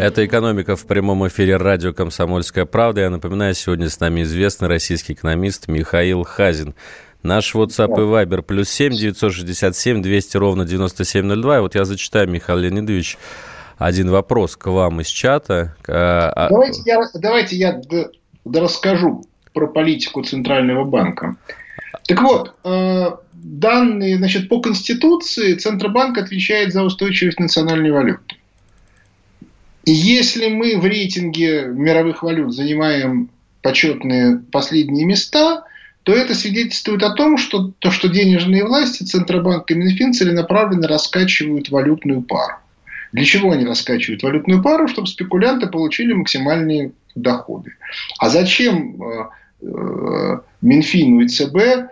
это 0.00 0.24
«Экономика» 0.24 0.76
в 0.76 0.86
прямом 0.86 1.28
эфире 1.28 1.58
радио 1.58 1.92
«Комсомольская 1.92 2.64
правда». 2.64 3.02
Я 3.02 3.10
напоминаю, 3.10 3.54
сегодня 3.54 3.90
с 3.90 4.00
нами 4.00 4.22
известный 4.22 4.66
российский 4.66 5.12
экономист 5.12 5.68
Михаил 5.68 6.24
Хазин. 6.24 6.74
Наш 7.22 7.54
WhatsApp 7.54 7.92
и 7.92 8.00
Viber 8.00 8.40
плюс 8.40 8.70
7 8.70 8.94
967 8.94 10.00
200 10.00 10.36
ровно 10.38 10.64
9702. 10.64 11.58
И 11.58 11.60
вот 11.60 11.74
я 11.74 11.84
зачитаю, 11.84 12.30
Михаил 12.30 12.60
Леонидович, 12.60 13.18
один 13.76 14.10
вопрос 14.10 14.56
к 14.56 14.70
вам 14.70 15.02
из 15.02 15.08
чата. 15.08 15.76
А, 15.86 16.30
а 16.34 16.48
давайте 16.48 16.82
я, 16.86 17.00
давайте 17.14 17.56
я 17.56 17.80
расскажу 18.46 19.26
про 19.52 19.66
политику 19.66 20.22
Центрального 20.22 20.84
банка. 20.84 21.36
Так 22.06 22.22
вот, 22.22 22.54
э, 22.64 23.06
данные, 23.34 24.16
значит, 24.16 24.48
по 24.48 24.62
Конституции 24.62 25.54
Центробанк 25.54 26.16
отвечает 26.16 26.72
за 26.72 26.84
устойчивость 26.84 27.38
национальной 27.38 27.90
валюты. 27.90 28.39
И 29.84 29.92
если 29.92 30.48
мы 30.48 30.78
в 30.78 30.84
рейтинге 30.84 31.66
мировых 31.66 32.22
валют 32.22 32.54
занимаем 32.54 33.30
почетные 33.62 34.38
последние 34.50 35.06
места, 35.06 35.64
то 36.02 36.12
это 36.12 36.34
свидетельствует 36.34 37.02
о 37.02 37.14
том, 37.14 37.36
что 37.36 37.72
то, 37.78 37.90
что 37.90 38.08
денежные 38.08 38.64
власти, 38.64 39.04
Центробанк 39.04 39.70
и 39.70 39.74
Минфин 39.74 40.12
целенаправленно 40.12 40.88
раскачивают 40.88 41.70
валютную 41.70 42.22
пару. 42.22 42.56
Для 43.12 43.24
чего 43.24 43.52
они 43.52 43.64
раскачивают 43.64 44.22
валютную 44.22 44.62
пару? 44.62 44.88
Чтобы 44.88 45.08
спекулянты 45.08 45.66
получили 45.66 46.12
максимальные 46.12 46.92
доходы. 47.14 47.74
А 48.18 48.30
зачем 48.30 49.02
э, 49.02 49.28
э, 49.62 50.40
Минфину 50.62 51.20
и 51.20 51.28
ЦБ 51.28 51.90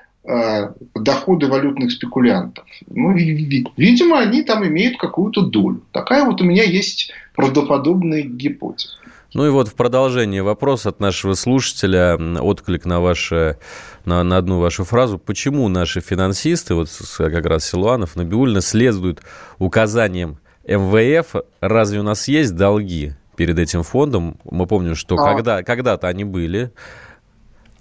доходы 0.95 1.47
валютных 1.47 1.93
спекулянтов? 1.93 2.65
Ну, 2.87 3.15
видимо, 3.15 4.21
они 4.21 4.43
там 4.43 4.67
имеют 4.67 4.99
какую-то 4.99 5.43
долю. 5.43 5.83
Такая 5.93 6.25
вот 6.25 6.41
у 6.41 6.45
меня 6.45 6.65
есть 6.65 7.13
правдоподобная 7.35 8.23
гипотеза. 8.23 8.99
Ну 9.35 9.47
и 9.47 9.51
вот 9.51 9.69
в 9.69 9.75
продолжение 9.75 10.43
вопрос 10.43 10.87
от 10.87 11.01
нашего 11.01 11.35
слушателя, 11.35 12.17
отклик 12.41 12.87
на, 12.87 13.01
ваше, 13.01 13.59
на, 14.07 14.23
на 14.23 14.39
одну 14.39 14.59
вашу 14.59 14.85
фразу. 14.85 15.19
Почему 15.19 15.69
наши 15.69 16.01
финансисты, 16.01 16.75
вот 16.75 16.89
как 17.19 17.45
раз 17.45 17.69
Силуанов, 17.69 18.17
Набиульна, 18.17 18.63
следуют 18.63 19.21
указаниям 19.59 20.39
МВФ? 20.67 21.43
Разве 21.61 22.01
у 22.01 22.03
нас 22.03 22.27
есть 22.27 22.57
долги 22.57 23.13
перед 23.37 23.59
этим 23.59 23.83
фондом? 23.83 24.39
Мы 24.51 24.67
помним, 24.67 24.95
что 24.95 25.17
а... 25.17 25.35
когда, 25.35 25.63
когда-то 25.63 26.09
они 26.09 26.25
были, 26.25 26.73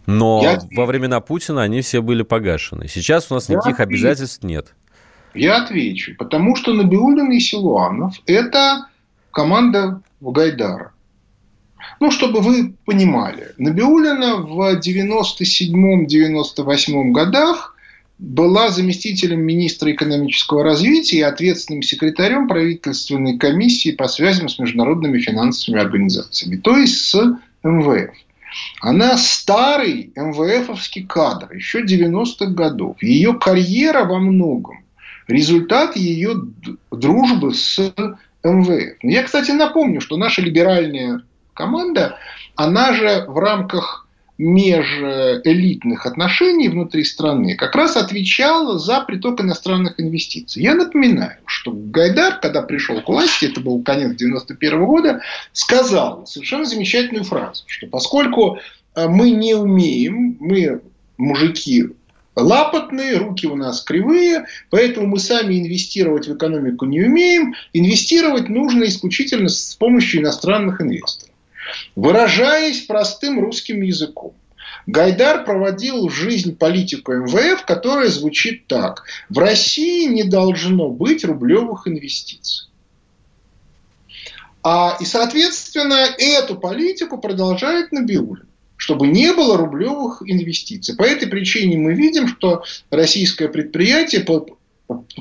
но 0.08 0.40
Я... 0.42 0.60
во 0.72 0.88
времена 0.88 1.20
Путина 1.20 1.62
они 1.62 1.82
все 1.82 2.02
были 2.02 2.24
погашены. 2.24 2.88
Сейчас 2.88 3.30
у 3.30 3.36
нас 3.36 3.48
Я 3.50 3.58
никаких 3.58 3.80
отвечу. 3.80 4.00
обязательств 4.00 4.44
нет. 4.44 4.74
Я 5.36 5.62
отвечу. 5.64 6.16
Потому 6.18 6.56
что 6.56 6.74
Набиулин 6.74 7.32
и 7.32 7.40
Силуанов– 7.40 8.16
это 8.26 8.88
команда 9.32 10.02
Гайдара. 10.22 10.94
Ну, 12.00 12.10
чтобы 12.10 12.42
вы 12.42 12.74
понимали, 12.86 13.50
Набиулина 13.58 14.38
в 14.38 14.80
97-98 14.80 17.12
годах 17.12 17.76
была 18.18 18.70
заместителем 18.70 19.42
министра 19.42 19.92
экономического 19.92 20.64
развития 20.64 21.18
и 21.18 21.22
ответственным 21.22 21.84
секретарем 21.84 22.48
правительственной 22.48 23.38
комиссии 23.38 23.92
по 23.92 24.08
связям 24.08 24.50
с 24.50 24.58
международными 24.58 25.20
финансовыми 25.20 25.80
организациями, 25.82 26.56
то 26.56 26.76
есть 26.78 26.98
с 26.98 27.38
МВФ. 27.64 28.16
Она 28.82 29.18
старый 29.18 30.12
МВФовский 30.16 31.06
кадр, 31.06 31.54
еще 31.54 31.84
90-х 31.84 32.52
годов. 32.52 33.02
Ее 33.02 33.34
карьера 33.34 34.06
во 34.06 34.20
многом 34.20 34.84
результат 35.28 35.96
ее 35.96 36.36
дружбы 36.92 37.54
с 37.54 37.94
МВФ. 38.44 38.98
Я, 39.02 39.24
кстати, 39.24 39.52
напомню, 39.52 40.02
что 40.02 40.18
наша 40.18 40.42
либеральная 40.42 41.22
команда, 41.54 42.18
она 42.56 42.94
же 42.94 43.26
в 43.28 43.38
рамках 43.38 44.07
межэлитных 44.38 46.06
отношений 46.06 46.70
внутри 46.70 47.04
страны 47.04 47.56
как 47.56 47.76
раз 47.76 47.98
отвечала 47.98 48.78
за 48.78 49.02
приток 49.02 49.42
иностранных 49.42 50.00
инвестиций. 50.00 50.62
Я 50.62 50.76
напоминаю, 50.76 51.38
что 51.46 51.72
Гайдар, 51.72 52.40
когда 52.40 52.62
пришел 52.62 53.02
к 53.02 53.08
власти, 53.08 53.46
это 53.46 53.62
был 53.62 53.82
конец 53.82 54.16
91 54.16 54.86
года, 54.86 55.22
сказал 55.54 56.28
совершенно 56.28 56.66
замечательную 56.66 57.24
фразу, 57.24 57.64
что 57.66 57.88
поскольку 57.88 58.60
э, 58.96 59.08
мы 59.08 59.32
не 59.32 59.56
умеем, 59.56 60.38
мы 60.40 60.82
мужики 61.18 61.86
лапотные, 62.36 63.18
руки 63.18 63.48
у 63.48 63.56
нас 63.56 63.82
кривые, 63.82 64.46
поэтому 64.70 65.08
мы 65.08 65.20
сами 65.20 65.60
инвестировать 65.60 66.28
в 66.28 66.36
экономику 66.36 66.86
не 66.86 67.02
умеем. 67.02 67.56
Инвестировать 67.74 68.50
нужно 68.50 68.84
исключительно 68.84 69.50
с 69.50 69.76
помощью 69.76 70.22
иностранных 70.22 70.80
инвесторов. 70.80 71.34
Выражаясь 71.96 72.86
простым 72.86 73.40
русским 73.40 73.82
языком, 73.82 74.34
Гайдар 74.86 75.44
проводил 75.44 76.10
жизнь 76.10 76.56
политику 76.56 77.14
МВФ, 77.14 77.66
которая 77.66 78.08
звучит 78.08 78.68
так. 78.68 79.04
В 79.30 79.38
России 79.38 80.06
не 80.06 80.24
должно 80.24 80.90
быть 80.90 81.26
рублевых 81.26 81.88
инвестиций. 81.88 82.68
А, 84.64 84.98
и, 85.00 85.06
соответственно, 85.06 86.08
эту 86.18 86.56
политику 86.56 87.18
продолжает 87.18 87.92
Набиулин 87.92 88.48
чтобы 88.78 89.08
не 89.08 89.34
было 89.34 89.58
рублевых 89.58 90.22
инвестиций. 90.24 90.96
По 90.96 91.02
этой 91.02 91.28
причине 91.28 91.78
мы 91.78 91.94
видим, 91.94 92.28
что 92.28 92.64
российское 92.92 93.50
предприятие 93.50 94.24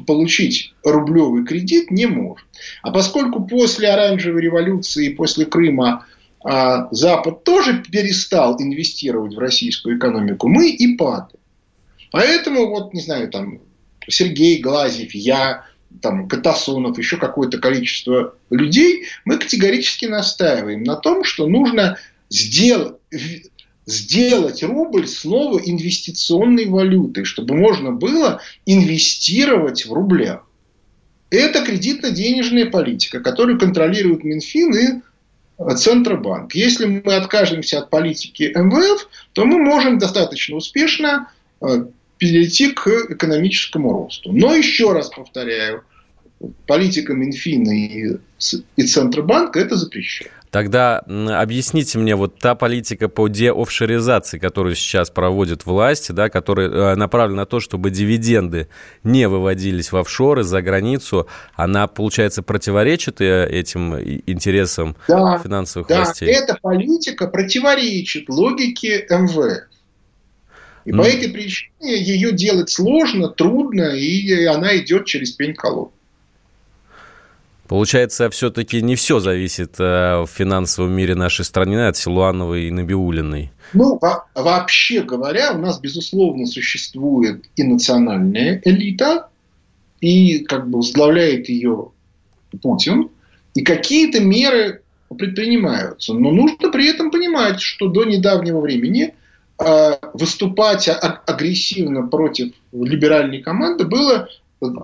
получить 0.06 0.74
рублевый 0.84 1.44
кредит 1.44 1.90
не 1.90 2.06
может. 2.06 2.46
А 2.82 2.92
поскольку 2.92 3.44
после 3.44 3.88
оранжевой 3.88 4.42
революции 4.42 5.06
и 5.06 5.14
после 5.14 5.46
Крыма 5.46 6.06
а 6.48 6.86
Запад 6.92 7.42
тоже 7.42 7.82
перестал 7.90 8.56
инвестировать 8.62 9.34
в 9.34 9.38
российскую 9.40 9.98
экономику, 9.98 10.46
мы 10.46 10.70
и 10.70 10.96
падаем. 10.96 11.40
Поэтому, 12.12 12.68
вот, 12.68 12.94
не 12.94 13.00
знаю, 13.00 13.28
там, 13.28 13.58
Сергей 14.06 14.60
Глазьев, 14.60 15.12
я, 15.12 15.64
там, 16.00 16.28
Катасонов, 16.28 16.98
еще 16.98 17.16
какое-то 17.16 17.58
количество 17.58 18.36
людей, 18.50 19.06
мы 19.24 19.38
категорически 19.38 20.04
настаиваем 20.04 20.84
на 20.84 20.94
том, 20.94 21.24
что 21.24 21.48
нужно 21.48 21.98
сделать, 22.30 22.94
сделать 23.84 24.62
рубль 24.62 25.08
снова 25.08 25.58
инвестиционной 25.58 26.66
валютой, 26.66 27.24
чтобы 27.24 27.56
можно 27.56 27.90
было 27.90 28.40
инвестировать 28.66 29.84
в 29.84 29.92
рублях. 29.92 30.46
Это 31.30 31.64
кредитно-денежная 31.64 32.66
политика, 32.66 33.18
которую 33.18 33.58
контролирует 33.58 34.22
Минфин 34.22 34.76
и 34.76 35.02
Центробанк. 35.58 36.54
Если 36.54 36.86
мы 36.86 37.14
откажемся 37.14 37.78
от 37.78 37.90
политики 37.90 38.52
МВФ, 38.54 39.08
то 39.32 39.44
мы 39.44 39.58
можем 39.58 39.98
достаточно 39.98 40.56
успешно 40.56 41.30
э, 41.60 41.86
перейти 42.18 42.72
к 42.72 42.88
экономическому 43.10 43.92
росту. 43.92 44.32
Но 44.32 44.54
еще 44.54 44.92
раз 44.92 45.08
повторяю, 45.08 45.84
политика 46.66 47.14
Минфина 47.14 47.70
и, 47.70 48.18
и 48.76 48.82
Центробанка 48.82 49.58
это 49.58 49.76
запрещает. 49.76 50.32
Тогда 50.50 50.98
объясните 50.98 51.98
мне, 51.98 52.14
вот 52.16 52.38
та 52.38 52.54
политика 52.54 53.08
по 53.08 53.28
деофшоризации, 53.28 54.38
которую 54.38 54.74
сейчас 54.74 55.10
проводят 55.10 55.66
власти, 55.66 56.12
да, 56.12 56.28
которая 56.28 56.70
э, 56.70 56.94
направлена 56.94 57.42
на 57.42 57.46
то, 57.46 57.60
чтобы 57.60 57.90
дивиденды 57.90 58.68
не 59.02 59.28
выводились 59.28 59.92
в 59.92 59.96
офшоры 59.96 60.44
за 60.44 60.62
границу, 60.62 61.26
она, 61.54 61.86
получается, 61.86 62.42
противоречит 62.42 63.20
э, 63.20 63.46
этим 63.48 63.98
интересам 64.26 64.96
да, 65.08 65.38
финансовых 65.38 65.88
да, 65.88 66.04
властей? 66.04 66.28
эта 66.28 66.56
политика 66.60 67.26
противоречит 67.26 68.28
логике 68.28 69.06
МВФ. 69.10 69.68
И 70.84 70.92
mm. 70.92 70.96
по 70.96 71.02
этой 71.02 71.28
причине 71.30 72.00
ее 72.00 72.32
делать 72.32 72.70
сложно, 72.70 73.28
трудно, 73.28 73.96
и 73.96 74.44
она 74.44 74.76
идет 74.78 75.06
через 75.06 75.32
пень-колоду. 75.32 75.92
Получается, 77.68 78.30
все-таки 78.30 78.80
не 78.80 78.94
все 78.94 79.18
зависит 79.18 79.74
э, 79.78 80.22
в 80.22 80.28
финансовом 80.28 80.92
мире 80.92 81.14
нашей 81.14 81.44
страны 81.44 81.86
от 81.88 81.96
Силуановой 81.96 82.68
и 82.68 82.70
Набиулиной. 82.70 83.50
Ну, 83.72 84.00
вообще 84.34 85.02
говоря, 85.02 85.52
у 85.52 85.58
нас, 85.58 85.80
безусловно, 85.80 86.46
существует 86.46 87.44
и 87.56 87.64
национальная 87.64 88.60
элита, 88.64 89.28
и 90.00 90.40
как 90.40 90.68
бы 90.68 90.78
возглавляет 90.78 91.48
ее 91.48 91.90
Путин, 92.62 93.08
и 93.54 93.62
какие-то 93.62 94.20
меры 94.20 94.82
предпринимаются. 95.16 96.14
Но 96.14 96.30
нужно 96.30 96.70
при 96.70 96.88
этом 96.88 97.10
понимать, 97.10 97.60
что 97.60 97.88
до 97.88 98.04
недавнего 98.04 98.60
времени 98.60 99.14
э, 99.58 99.92
выступать 100.12 100.88
агрессивно 100.88 102.06
против 102.06 102.52
либеральной 102.72 103.42
команды 103.42 103.84
было 103.84 104.28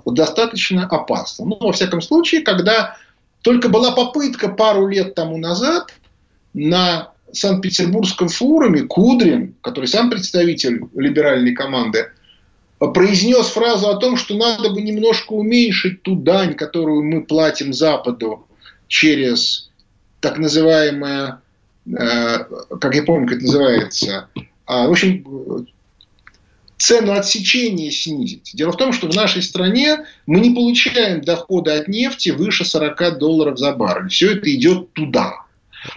достаточно 0.07 0.87
опасно. 0.87 1.47
Ну, 1.47 1.57
во 1.61 1.73
всяком 1.73 2.01
случае, 2.01 2.43
когда 2.43 2.97
только 3.43 3.69
была 3.69 3.93
попытка 3.93 4.49
пару 4.49 4.87
лет 4.87 5.15
тому 5.15 5.37
назад 5.37 5.93
на 6.55 7.13
Санкт-Петербургском 7.33 8.29
форуме 8.29 8.83
Кудрин, 8.83 9.55
который 9.63 9.87
сам 9.87 10.11
представитель 10.11 10.83
либеральной 10.95 11.53
команды, 11.53 12.11
произнес 12.79 13.47
фразу 13.47 13.89
о 13.89 13.97
том, 13.97 14.17
что 14.17 14.35
надо 14.35 14.71
бы 14.71 14.81
немножко 14.83 15.33
уменьшить 15.33 16.03
ту 16.03 16.17
дань, 16.17 16.55
которую 16.55 17.05
мы 17.05 17.23
платим 17.23 17.73
Западу 17.73 18.47
через 18.89 19.71
так 20.21 20.39
называемое, 20.39 21.41
э, 21.87 22.39
как 22.81 22.95
я 22.95 23.03
помню, 23.03 23.27
как 23.27 23.37
это 23.39 23.47
называется, 23.47 24.29
э, 24.37 24.43
в 24.67 24.91
общем, 24.91 25.67
цену 26.83 27.13
отсечения 27.13 27.91
снизить. 27.93 28.51
Дело 28.55 28.73
в 28.73 28.77
том, 28.77 28.93
что 28.93 29.09
в 29.09 29.15
нашей 29.15 29.43
стране 29.43 30.05
мы 30.27 30.41
не 30.41 30.51
получаем 30.51 31.21
доходы 31.21 31.71
от 31.71 31.87
нефти 31.87 32.31
выше 32.31 32.65
40 32.65 33.19
долларов 33.19 33.57
за 33.59 33.73
баррель. 33.73 34.09
Все 34.09 34.33
это 34.33 34.53
идет 34.53 34.93
туда. 34.93 35.33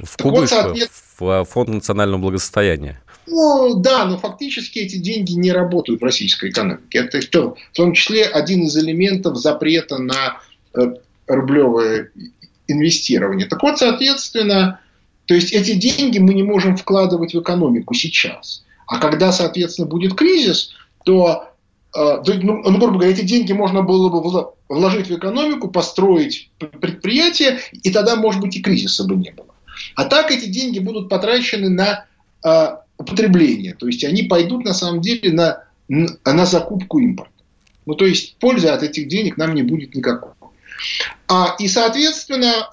В 0.03 0.17
кубышку, 0.17 0.41
вот, 0.41 0.49
соответ... 0.49 0.89
в 1.19 1.45
фонд 1.45 1.69
национального 1.69 2.21
благосостояния. 2.21 3.01
Ну, 3.27 3.73
да, 3.75 4.05
но 4.05 4.19
фактически 4.19 4.79
эти 4.79 4.97
деньги 4.97 5.33
не 5.33 5.51
работают 5.51 6.01
в 6.01 6.03
российской 6.03 6.51
экономике. 6.51 6.99
Это 6.99 7.19
в 7.19 7.55
том 7.73 7.93
числе 7.93 8.23
один 8.23 8.65
из 8.65 8.77
элементов 8.77 9.37
запрета 9.37 9.97
на 9.97 10.39
э, 10.75 10.93
рублевое 11.25 12.11
инвестирование. 12.67 13.47
Так 13.47 13.63
вот, 13.63 13.79
соответственно, 13.79 14.79
то 15.25 15.33
есть 15.33 15.51
эти 15.51 15.73
деньги 15.73 16.19
мы 16.19 16.35
не 16.35 16.43
можем 16.43 16.77
вкладывать 16.77 17.33
в 17.33 17.41
экономику 17.41 17.95
сейчас. 17.95 18.63
А 18.87 18.99
когда, 18.99 19.31
соответственно, 19.31 19.87
будет 19.87 20.15
кризис, 20.15 20.71
то, 21.03 21.49
э, 21.95 21.99
ну, 22.25 22.61
ну, 22.63 22.77
грубо 22.77 22.99
говоря, 22.99 23.11
эти 23.11 23.21
деньги 23.21 23.53
можно 23.53 23.81
было 23.81 24.09
бы 24.09 24.51
вложить 24.69 25.07
в 25.07 25.15
экономику, 25.15 25.69
построить 25.69 26.49
предприятие, 26.57 27.59
и 27.71 27.91
тогда, 27.91 28.15
может 28.15 28.41
быть, 28.41 28.55
и 28.55 28.61
кризиса 28.61 29.05
бы 29.05 29.15
не 29.15 29.31
было. 29.31 29.53
А 29.95 30.05
так 30.05 30.31
эти 30.31 30.45
деньги 30.45 30.79
будут 30.79 31.09
потрачены 31.09 31.69
на 31.69 32.05
э, 32.43 32.77
употребление. 32.97 33.73
То 33.73 33.87
есть 33.87 34.03
они 34.03 34.23
пойдут, 34.23 34.63
на 34.65 34.73
самом 34.73 35.01
деле, 35.01 35.31
на, 35.31 35.63
на 35.87 36.45
закупку 36.45 36.99
импорта. 36.99 37.31
Ну, 37.85 37.93
то 37.93 38.05
есть 38.05 38.37
пользы 38.37 38.67
от 38.69 38.83
этих 38.83 39.07
денег 39.07 39.37
нам 39.37 39.53
не 39.53 39.61
будет 39.61 39.93
никакой. 39.95 40.31
А, 41.27 41.55
и, 41.59 41.67
соответственно, 41.67 42.69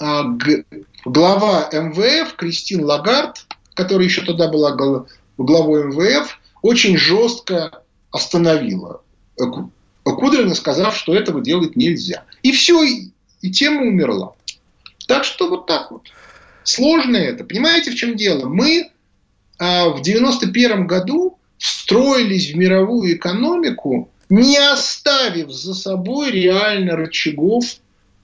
э, 0.00 0.04
э, 0.04 0.62
глава 1.04 1.68
МВФ 1.72 2.34
Кристин 2.36 2.84
Лагард, 2.84 3.43
которая 3.74 4.06
еще 4.06 4.22
тогда 4.22 4.48
была 4.48 4.72
главой 5.36 5.84
МВФ, 5.84 6.38
очень 6.62 6.96
жестко 6.96 7.82
остановила 8.10 9.02
Кудрина, 10.04 10.54
сказав, 10.54 10.96
что 10.96 11.14
этого 11.14 11.40
делать 11.40 11.76
нельзя. 11.76 12.24
И 12.42 12.52
все, 12.52 12.82
и, 12.82 13.10
и 13.40 13.50
тема 13.50 13.82
умерла. 13.82 14.32
Так 15.06 15.24
что 15.24 15.48
вот 15.48 15.66
так 15.66 15.90
вот. 15.90 16.02
Сложно 16.62 17.16
это. 17.16 17.44
Понимаете, 17.44 17.90
в 17.90 17.94
чем 17.94 18.16
дело? 18.16 18.48
Мы 18.48 18.90
а, 19.58 19.88
в 19.88 20.02
91 20.02 20.86
году 20.86 21.38
встроились 21.58 22.52
в 22.52 22.56
мировую 22.56 23.16
экономику, 23.16 24.10
не 24.28 24.56
оставив 24.56 25.50
за 25.50 25.74
собой 25.74 26.30
реально 26.30 26.96
рычагов, 26.96 27.64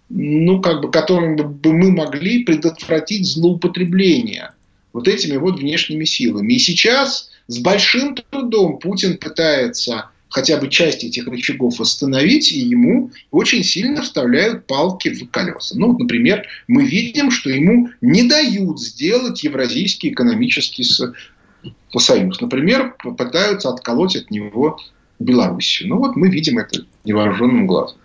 ну, 0.08 0.60
как 0.60 0.80
бы, 0.80 0.90
которыми 0.90 1.42
бы 1.42 1.72
мы 1.72 1.90
могли 1.90 2.44
предотвратить 2.44 3.26
злоупотребление 3.26 4.52
вот 4.92 5.08
этими 5.08 5.36
вот 5.36 5.58
внешними 5.58 6.04
силами. 6.04 6.54
И 6.54 6.58
сейчас 6.58 7.30
с 7.46 7.58
большим 7.58 8.14
трудом 8.14 8.78
Путин 8.78 9.18
пытается 9.18 10.10
хотя 10.28 10.56
бы 10.58 10.68
часть 10.68 11.02
этих 11.02 11.26
рычагов 11.26 11.80
остановить, 11.80 12.52
и 12.52 12.60
ему 12.60 13.10
очень 13.30 13.64
сильно 13.64 14.02
вставляют 14.02 14.66
палки 14.66 15.08
в 15.08 15.28
колеса. 15.30 15.74
Ну, 15.76 15.88
вот, 15.88 15.98
например, 15.98 16.46
мы 16.68 16.84
видим, 16.84 17.30
что 17.30 17.50
ему 17.50 17.90
не 18.00 18.22
дают 18.22 18.80
сделать 18.80 19.42
Евразийский 19.42 20.10
экономический 20.10 20.84
союз. 20.84 22.40
Например, 22.40 22.94
пытаются 23.16 23.70
отколоть 23.70 24.16
от 24.16 24.30
него 24.30 24.78
Белоруссию. 25.20 25.90
Ну 25.90 25.98
вот 25.98 26.16
мы 26.16 26.28
видим 26.30 26.58
это 26.58 26.84
невооруженным 27.04 27.66
глазом. 27.66 27.98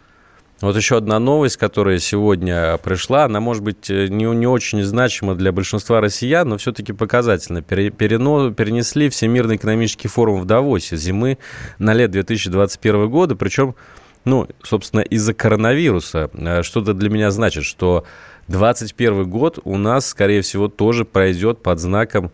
Вот 0.61 0.75
еще 0.77 0.97
одна 0.97 1.19
новость, 1.19 1.57
которая 1.57 1.99
сегодня 1.99 2.77
пришла, 2.77 3.25
она 3.25 3.41
может 3.41 3.61
быть 3.61 3.89
э, 3.89 4.07
не, 4.07 4.23
не 4.23 4.47
очень 4.47 4.83
значима 4.83 5.35
для 5.35 5.51
большинства 5.51 5.99
россиян, 5.99 6.47
но 6.47 6.57
все-таки 6.57 6.93
показательно. 6.93 7.61
Перено, 7.61 8.51
перенесли 8.51 9.09
Всемирный 9.09 9.57
экономический 9.57 10.07
форум 10.07 10.39
в 10.39 10.45
Давосе 10.45 10.95
зимы 10.95 11.39
на 11.77 11.93
лет 11.93 12.11
2021 12.11 13.09
года, 13.09 13.35
причем, 13.35 13.75
ну, 14.23 14.47
собственно, 14.63 15.01
из-за 15.01 15.33
коронавируса. 15.33 16.29
Э, 16.33 16.63
что-то 16.63 16.93
для 16.93 17.09
меня 17.09 17.31
значит, 17.31 17.65
что 17.65 18.05
2021 18.47 19.29
год 19.29 19.59
у 19.65 19.77
нас, 19.77 20.07
скорее 20.07 20.41
всего, 20.41 20.69
тоже 20.69 21.03
пройдет 21.03 21.61
под 21.63 21.79
знаком 21.79 22.31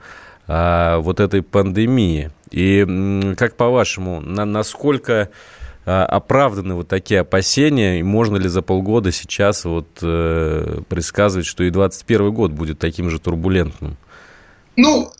а, 0.48 1.00
вот 1.00 1.20
этой 1.20 1.42
пандемии. 1.42 2.32
И 2.52 3.34
как 3.38 3.56
по-вашему, 3.56 4.20
на, 4.20 4.44
насколько 4.44 5.30
оправданы 5.86 6.76
вот 6.76 6.88
такие 6.88 7.22
опасения, 7.22 8.00
и 8.00 8.04
можно 8.04 8.38
ли 8.38 8.48
за 8.48 8.62
полгода 8.62 9.12
сейчас 9.12 9.66
вот 9.66 9.88
э, 10.02 10.82
предсказывать, 10.88 11.48
что 11.48 11.64
и 11.64 11.72
2021 11.72 12.32
год 12.34 12.52
будет 12.52 12.80
таким 12.80 13.10
же 13.10 13.20
турбулентным? 13.20 13.98
Ну, 14.76 15.12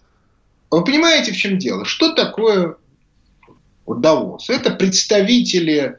вы 0.70 0.84
понимаете, 0.84 1.32
в 1.32 1.38
чем 1.38 1.58
дело? 1.58 1.86
Что 1.86 2.14
такое 2.14 2.76
Давос? 3.88 4.50
Это 4.50 4.72
представители, 4.72 5.98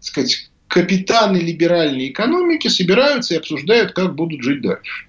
так 0.00 0.04
сказать, 0.04 0.50
капитаны 0.68 1.38
либеральной 1.38 2.08
экономики 2.08 2.68
собираются 2.68 3.34
и 3.34 3.38
обсуждают, 3.38 3.92
как 3.92 4.14
будут 4.14 4.42
жить 4.42 4.62
дальше. 4.62 5.06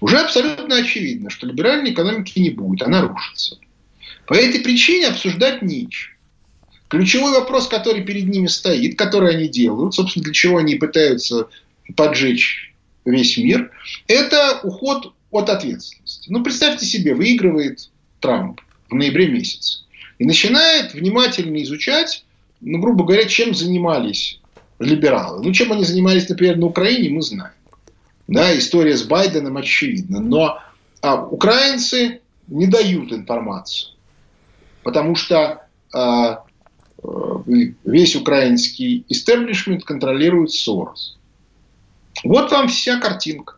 Уже 0.00 0.18
абсолютно 0.18 0.76
очевидно, 0.76 1.30
что 1.30 1.46
либеральной 1.46 1.92
экономики 1.92 2.38
не 2.38 2.50
будет, 2.50 2.82
она 2.82 3.02
рушится. 3.02 3.58
По 4.26 4.34
этой 4.34 4.60
причине 4.60 5.08
обсуждать 5.08 5.62
нечего. 5.62 6.15
Ключевой 6.88 7.32
вопрос, 7.32 7.66
который 7.66 8.02
перед 8.02 8.28
ними 8.28 8.46
стоит, 8.46 8.96
который 8.96 9.34
они 9.34 9.48
делают, 9.48 9.94
собственно, 9.94 10.24
для 10.24 10.32
чего 10.32 10.58
они 10.58 10.76
пытаются 10.76 11.48
поджечь 11.96 12.74
весь 13.04 13.36
мир, 13.36 13.70
это 14.06 14.60
уход 14.62 15.12
от 15.30 15.50
ответственности. 15.50 16.30
Ну, 16.30 16.42
представьте 16.42 16.86
себе, 16.86 17.14
выигрывает 17.14 17.90
Трамп 18.20 18.60
в 18.88 18.94
ноябре 18.94 19.28
месяце 19.28 19.80
и 20.18 20.24
начинает 20.24 20.94
внимательно 20.94 21.62
изучать, 21.62 22.24
ну, 22.60 22.78
грубо 22.78 23.04
говоря, 23.04 23.24
чем 23.26 23.54
занимались 23.54 24.40
либералы. 24.78 25.42
Ну, 25.42 25.52
чем 25.52 25.72
они 25.72 25.84
занимались, 25.84 26.28
например, 26.28 26.56
на 26.56 26.66
Украине, 26.66 27.10
мы 27.10 27.22
знаем. 27.22 27.52
Да, 28.28 28.56
история 28.56 28.96
с 28.96 29.02
Байденом 29.02 29.56
очевидна. 29.56 30.20
Но 30.20 30.60
а, 31.00 31.24
украинцы 31.24 32.20
не 32.48 32.66
дают 32.66 33.12
информацию. 33.12 33.92
Потому 34.82 35.14
что 35.14 35.66
а, 35.92 36.44
весь 37.84 38.16
украинский 38.16 39.04
истеблишмент 39.08 39.84
контролирует 39.84 40.52
Сорос. 40.52 41.18
Вот 42.24 42.50
вам 42.50 42.68
вся 42.68 42.98
картинка. 42.98 43.56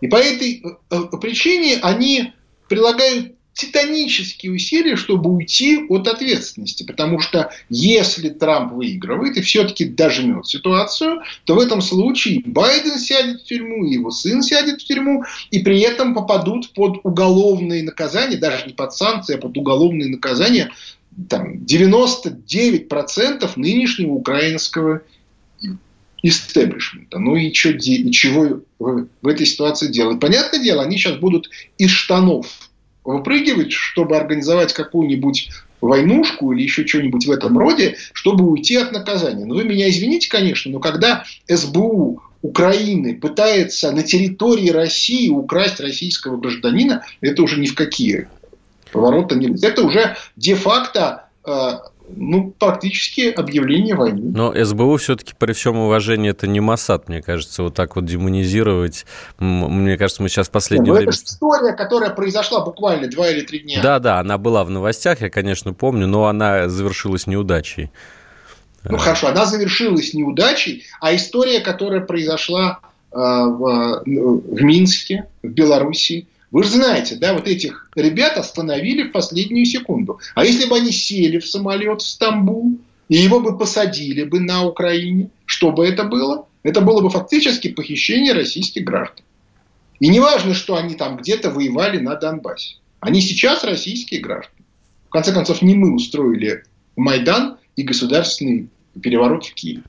И 0.00 0.08
по 0.08 0.16
этой 0.16 0.62
э, 0.62 0.68
э, 0.90 1.16
причине 1.20 1.78
они 1.82 2.32
прилагают 2.68 3.34
титанические 3.58 4.52
усилия, 4.52 4.94
чтобы 4.94 5.30
уйти 5.30 5.84
от 5.88 6.06
ответственности. 6.06 6.84
Потому 6.84 7.18
что 7.18 7.50
если 7.68 8.28
Трамп 8.28 8.72
выигрывает 8.72 9.36
и 9.36 9.40
все-таки 9.40 9.84
дожмет 9.84 10.46
ситуацию, 10.46 11.22
то 11.44 11.56
в 11.56 11.58
этом 11.58 11.82
случае 11.82 12.40
Байден 12.46 12.98
сядет 12.98 13.40
в 13.40 13.44
тюрьму, 13.44 13.84
и 13.84 13.94
его 13.94 14.12
сын 14.12 14.42
сядет 14.42 14.80
в 14.80 14.84
тюрьму, 14.84 15.24
и 15.50 15.58
при 15.58 15.80
этом 15.80 16.14
попадут 16.14 16.72
под 16.72 17.00
уголовные 17.02 17.82
наказания, 17.82 18.36
даже 18.36 18.64
не 18.64 18.74
под 18.74 18.94
санкции, 18.94 19.34
а 19.34 19.38
под 19.38 19.56
уголовные 19.56 20.08
наказания 20.08 20.70
там, 21.28 21.54
99% 21.64 23.50
нынешнего 23.56 24.12
украинского 24.12 25.02
истеблишмента. 26.22 27.18
Ну 27.18 27.36
и, 27.36 27.52
что, 27.52 27.70
и 27.70 28.10
чего 28.10 28.60
в, 28.78 29.06
в 29.22 29.26
этой 29.26 29.46
ситуации 29.46 29.88
делать? 29.88 30.20
Понятное 30.20 30.60
дело, 30.60 30.82
они 30.82 30.96
сейчас 30.96 31.16
будут 31.16 31.48
из 31.78 31.90
штанов 31.90 32.70
выпрыгивать, 33.04 33.72
чтобы 33.72 34.16
организовать 34.16 34.72
какую-нибудь 34.72 35.48
войнушку 35.80 36.52
или 36.52 36.62
еще 36.62 36.86
что-нибудь 36.86 37.26
в 37.26 37.30
этом 37.30 37.56
роде, 37.56 37.96
чтобы 38.12 38.48
уйти 38.48 38.76
от 38.76 38.92
наказания. 38.92 39.44
Но 39.44 39.54
вы 39.54 39.64
меня 39.64 39.88
извините, 39.88 40.28
конечно, 40.28 40.72
но 40.72 40.80
когда 40.80 41.24
СБУ 41.48 42.22
Украины 42.42 43.14
пытается 43.14 43.90
на 43.90 44.02
территории 44.02 44.70
России 44.70 45.28
украсть 45.28 45.80
российского 45.80 46.36
гражданина, 46.36 47.04
это 47.20 47.42
уже 47.42 47.58
ни 47.60 47.66
в 47.66 47.74
какие 47.74 48.28
поворота 48.92 49.34
нет. 49.34 49.62
Это 49.62 49.82
уже 49.82 50.16
де-факто 50.36 51.24
э, 51.44 51.78
ну, 52.16 52.54
практически 52.58 53.30
объявление 53.30 53.94
войны. 53.94 54.32
Но 54.34 54.52
СБУ 54.54 54.96
все-таки 54.96 55.34
при 55.38 55.52
всем 55.52 55.78
уважении 55.78 56.30
это 56.30 56.46
не 56.46 56.60
Масад, 56.60 57.08
мне 57.08 57.22
кажется, 57.22 57.62
вот 57.62 57.74
так 57.74 57.96
вот 57.96 58.04
демонизировать. 58.04 59.06
Мне 59.38 59.96
кажется, 59.96 60.22
мы 60.22 60.28
сейчас 60.28 60.48
в 60.48 60.50
последнее 60.50 60.92
Нет, 60.92 60.96
время... 60.96 61.10
Это 61.10 61.24
история, 61.24 61.72
которая 61.72 62.10
произошла 62.10 62.64
буквально 62.64 63.08
два 63.08 63.28
или 63.28 63.42
три 63.42 63.60
дня. 63.60 63.82
Да, 63.82 63.98
да, 63.98 64.20
она 64.20 64.38
была 64.38 64.64
в 64.64 64.70
новостях, 64.70 65.20
я, 65.20 65.30
конечно, 65.30 65.72
помню, 65.72 66.06
но 66.06 66.26
она 66.26 66.68
завершилась 66.68 67.26
неудачей. 67.26 67.90
Ну 68.84 68.96
хорошо, 68.96 69.28
она 69.28 69.44
завершилась 69.44 70.14
неудачей, 70.14 70.84
а 71.00 71.14
история, 71.14 71.60
которая 71.60 72.00
произошла 72.00 72.78
э, 73.12 73.16
в, 73.16 74.02
в 74.04 74.62
Минске, 74.62 75.26
в 75.42 75.48
Беларуси, 75.48 76.26
вы 76.50 76.64
же 76.64 76.70
знаете, 76.70 77.16
да, 77.16 77.34
вот 77.34 77.46
этих 77.46 77.90
ребят 77.94 78.38
остановили 78.38 79.04
в 79.04 79.12
последнюю 79.12 79.66
секунду. 79.66 80.18
А 80.34 80.44
если 80.44 80.68
бы 80.68 80.76
они 80.76 80.92
сели 80.92 81.38
в 81.38 81.46
самолет 81.46 82.00
в 82.00 82.06
Стамбул, 82.06 82.78
и 83.08 83.16
его 83.16 83.40
бы 83.40 83.56
посадили 83.56 84.24
бы 84.24 84.40
на 84.40 84.64
Украине, 84.64 85.30
что 85.46 85.72
бы 85.72 85.86
это 85.86 86.04
было? 86.04 86.46
Это 86.62 86.80
было 86.80 87.00
бы 87.00 87.10
фактически 87.10 87.68
похищение 87.68 88.32
российских 88.32 88.84
граждан. 88.84 89.24
И 90.00 90.08
не 90.08 90.20
важно, 90.20 90.54
что 90.54 90.76
они 90.76 90.94
там 90.94 91.16
где-то 91.16 91.50
воевали 91.50 91.98
на 91.98 92.14
Донбассе. 92.14 92.76
Они 93.00 93.20
сейчас 93.20 93.64
российские 93.64 94.20
граждане. 94.20 94.64
В 95.08 95.10
конце 95.10 95.32
концов, 95.32 95.62
не 95.62 95.74
мы 95.74 95.94
устроили 95.94 96.64
Майдан 96.96 97.58
и 97.76 97.82
государственный 97.82 98.68
переворот 99.00 99.46
в 99.46 99.54
Киеве. 99.54 99.82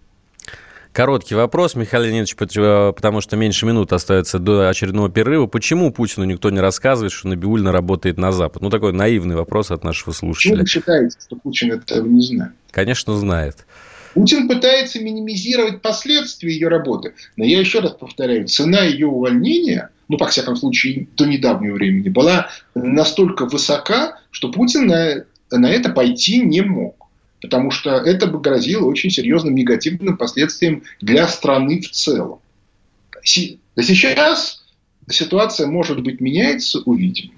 Короткий 0.91 1.35
вопрос, 1.35 1.75
Михаил 1.75 2.03
Леонидович, 2.03 2.35
э, 2.57 2.93
потому 2.95 3.21
что 3.21 3.37
меньше 3.37 3.65
минут 3.65 3.93
остается 3.93 4.39
до 4.39 4.69
очередного 4.69 5.09
перерыва. 5.09 5.45
Почему 5.45 5.91
Путину 5.93 6.25
никто 6.25 6.49
не 6.49 6.59
рассказывает, 6.59 7.11
что 7.11 7.27
Набиульна 7.27 7.71
работает 7.71 8.17
на 8.17 8.31
Запад? 8.31 8.63
Ну, 8.63 8.69
такой 8.69 8.91
наивный 8.91 9.35
вопрос 9.35 9.69
от 9.69 9.83
нашего 9.83 10.13
слушателя. 10.13 10.63
Почему 10.63 10.63
вы 10.63 10.67
считаете, 10.67 11.17
что 11.23 11.35
Путин 11.35 11.71
этого 11.73 12.07
не 12.07 12.21
знает? 12.21 12.53
Конечно, 12.71 13.15
знает. 13.15 13.65
Путин 14.15 14.47
пытается 14.47 14.99
минимизировать 14.99 15.81
последствия 15.81 16.51
ее 16.51 16.67
работы. 16.67 17.13
Но 17.37 17.45
я 17.45 17.59
еще 17.59 17.79
раз 17.79 17.91
повторяю, 17.91 18.47
цена 18.47 18.81
ее 18.81 19.07
увольнения, 19.07 19.91
ну, 20.07 20.17
по 20.17 20.27
всяком 20.27 20.55
случае, 20.55 21.07
до 21.15 21.25
недавнего 21.25 21.75
времени, 21.75 22.09
была 22.09 22.49
настолько 22.73 23.45
высока, 23.45 24.17
что 24.31 24.51
Путин 24.51 24.87
на, 24.87 25.25
на 25.51 25.69
это 25.69 25.89
пойти 25.89 26.41
не 26.41 26.61
мог. 26.61 26.98
Потому 27.41 27.71
что 27.71 27.91
это 27.91 28.27
бы 28.27 28.39
грозило 28.39 28.85
очень 28.85 29.09
серьезным 29.09 29.55
негативным 29.55 30.17
последствиям 30.17 30.83
для 30.99 31.27
страны 31.27 31.81
в 31.81 31.89
целом. 31.91 32.39
Сейчас 33.23 34.63
ситуация, 35.09 35.67
может 35.67 36.01
быть, 36.01 36.19
меняется, 36.19 36.79
увидим. 36.79 37.31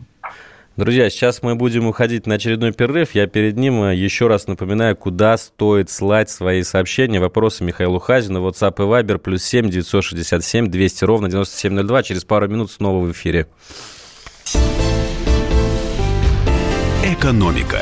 Друзья, 0.78 1.10
сейчас 1.10 1.43
мы 1.43 1.56
будем 1.56 1.86
уходить 1.86 2.26
на 2.28 2.36
очередной 2.36 2.72
перерыв. 2.72 3.14
Я 3.14 3.28
перед 3.28 3.58
ним 3.58 3.84
э, 3.84 3.95
еще 3.95 4.28
раз 4.28 4.47
напоминаю, 4.47 4.95
куда 4.95 5.38
стоит 5.38 5.89
слать 5.89 6.30
свои 6.30 6.64
сообщения, 6.64 7.20
вопросы 7.20 7.66
Михаилу 7.66 7.99
Хазину, 7.99 8.47
WhatsApp 8.47 8.76
и 8.78 8.88
Viber, 8.88 9.18
плюс 9.18 9.43
7 9.43 9.70
967 9.70 10.68
200 10.68 11.04
ровно 11.04 11.30
9702. 11.30 12.04
Через 12.04 12.24
пару 12.24 12.47
минут 12.47 12.72
снова 12.72 13.06
в 13.06 13.12
эфире. 13.12 13.47
Экономика. 17.04 17.82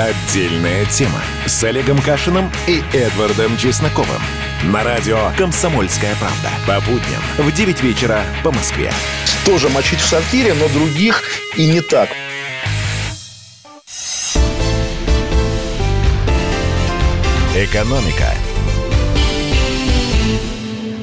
Отдельная 0.00 0.86
тема 0.86 1.20
с 1.44 1.62
Олегом 1.62 2.00
Кашиным 2.00 2.50
и 2.66 2.82
Эдвардом 2.94 3.58
Чесноковым. 3.58 4.22
На 4.64 4.82
радио 4.82 5.30
«Комсомольская 5.36 6.14
правда». 6.14 6.48
По 6.66 6.80
будням 6.90 7.20
в 7.36 7.52
9 7.52 7.82
вечера 7.82 8.22
по 8.42 8.50
Москве. 8.50 8.90
Тоже 9.44 9.68
мочить 9.68 10.00
в 10.00 10.06
сортире, 10.06 10.54
но 10.54 10.68
других 10.68 11.22
и 11.54 11.66
не 11.66 11.82
так. 11.82 12.08
Экономика– 17.54 18.34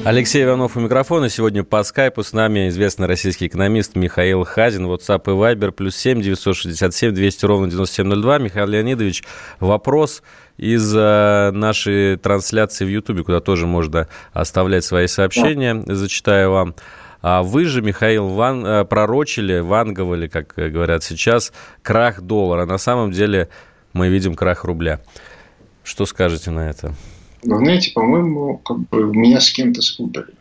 Алексей 0.08 0.42
Иванов 0.42 0.74
у 0.74 0.80
микрофона. 0.80 1.28
Сегодня 1.28 1.64
по 1.64 1.82
скайпу 1.82 2.22
с 2.22 2.32
нами 2.32 2.70
известный 2.70 3.06
российский 3.06 3.46
экономист 3.46 3.94
Михаил 3.94 4.42
Хазин. 4.44 4.86
WhatsApp 4.86 5.24
и 5.26 5.34
Viber 5.36 5.70
плюс 5.70 5.96
7 5.96 6.22
967 6.22 7.12
200 7.12 7.44
ровно 7.44 7.68
9702. 7.68 8.38
Михаил 8.38 8.68
Леонидович, 8.68 9.22
вопрос 9.60 10.22
из 10.56 10.96
э, 10.96 11.50
нашей 11.52 12.16
трансляции 12.16 12.86
в 12.86 12.88
Ютубе, 12.88 13.22
куда 13.22 13.40
тоже 13.40 13.66
можно 13.66 14.08
оставлять 14.32 14.86
свои 14.86 15.08
сообщения. 15.08 15.74
Да. 15.74 15.94
Зачитаю 15.94 16.52
вам. 16.52 16.74
А 17.20 17.42
вы 17.42 17.66
же, 17.66 17.82
Михаил, 17.82 18.28
ван, 18.28 18.64
э, 18.64 18.84
пророчили, 18.86 19.58
ванговали, 19.58 20.26
как 20.26 20.54
говорят 20.56 21.04
сейчас, 21.04 21.52
крах 21.82 22.22
доллара. 22.22 22.64
На 22.64 22.78
самом 22.78 23.12
деле 23.12 23.50
мы 23.92 24.08
видим 24.08 24.36
крах 24.36 24.64
рубля. 24.64 25.00
Что 25.84 26.06
скажете 26.06 26.50
на 26.50 26.70
это? 26.70 26.94
Вы 27.42 27.56
знаете, 27.56 27.92
по-моему, 27.92 28.58
как 28.58 28.78
бы 28.88 29.04
меня 29.14 29.40
с 29.40 29.50
кем-то 29.50 29.82
спутали. 29.82 30.34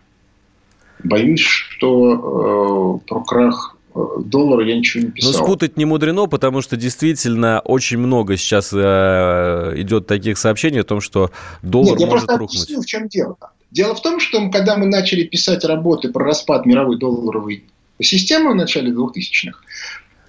Боюсь, 1.04 1.42
что 1.42 3.02
э, 3.04 3.08
про 3.08 3.24
крах 3.24 3.78
э, 3.94 4.00
доллара 4.26 4.66
я 4.66 4.76
ничего 4.78 5.04
не 5.04 5.12
писал. 5.12 5.32
Но 5.32 5.38
спутать 5.38 5.78
не 5.78 5.86
мудрено, 5.86 6.26
потому 6.26 6.62
что 6.62 6.76
действительно 6.76 7.60
очень 7.60 8.00
много 8.00 8.36
сейчас 8.36 8.74
э, 8.74 9.74
идет 9.78 10.08
таких 10.08 10.40
сообщений 10.40 10.82
о 10.82 10.84
том, 10.84 11.02
что 11.02 11.30
доллар 11.62 11.92
Нет, 11.92 12.02
я 12.02 12.08
может 12.08 12.26
просто 12.26 12.40
рухнуть. 12.40 12.64
Объясню, 12.64 12.82
в 12.82 12.86
чем 12.86 13.08
дело. 13.08 13.38
Дело 13.70 13.94
в 13.94 14.02
том, 14.02 14.20
что 14.20 14.50
когда 14.50 14.76
мы 14.76 14.88
начали 14.88 15.24
писать 15.24 15.64
работы 15.66 16.12
про 16.12 16.26
распад 16.26 16.66
мировой 16.66 16.98
долларовой 16.98 17.64
системы 18.02 18.54
в 18.54 18.56
начале 18.56 18.92
2000-х, 18.92 19.60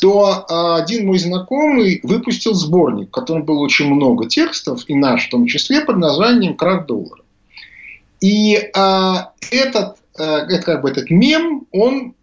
то 0.00 0.46
а, 0.48 0.76
один 0.76 1.06
мой 1.06 1.18
знакомый 1.18 2.00
выпустил 2.02 2.54
сборник, 2.54 3.08
в 3.08 3.10
котором 3.10 3.44
было 3.44 3.58
очень 3.60 3.92
много 3.92 4.28
текстов, 4.28 4.84
и 4.86 4.94
наш 4.94 5.26
в 5.26 5.30
том 5.30 5.46
числе, 5.46 5.80
под 5.80 5.98
названием 5.98 6.56
«Крах 6.56 6.86
доллара». 6.86 7.22
И 8.20 8.70
а, 8.74 9.32
этот, 9.50 9.98
а, 10.18 10.46
это, 10.48 10.62
как 10.62 10.82
бы 10.82 10.90
этот 10.90 11.10
мем, 11.10 11.66
он 11.72 12.14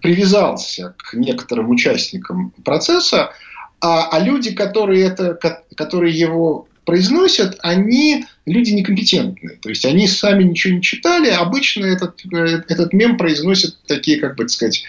привязался 0.00 0.94
к 0.98 1.14
некоторым 1.14 1.70
участникам 1.70 2.52
процесса, 2.64 3.32
а, 3.80 4.08
а 4.08 4.20
люди, 4.20 4.54
которые, 4.54 5.04
это, 5.04 5.34
которые 5.76 6.18
его 6.18 6.68
произносят, 6.84 7.58
они 7.62 8.24
люди 8.46 8.70
некомпетентные. 8.70 9.56
То 9.56 9.68
есть 9.68 9.84
они 9.84 10.06
сами 10.06 10.44
ничего 10.44 10.74
не 10.74 10.82
читали. 10.82 11.28
Обычно 11.28 11.84
этот, 11.84 12.24
э, 12.32 12.62
этот 12.68 12.92
мем 12.92 13.18
произносят 13.18 13.76
такие, 13.86 14.20
как 14.20 14.36
бы 14.36 14.48
сказать, 14.48 14.84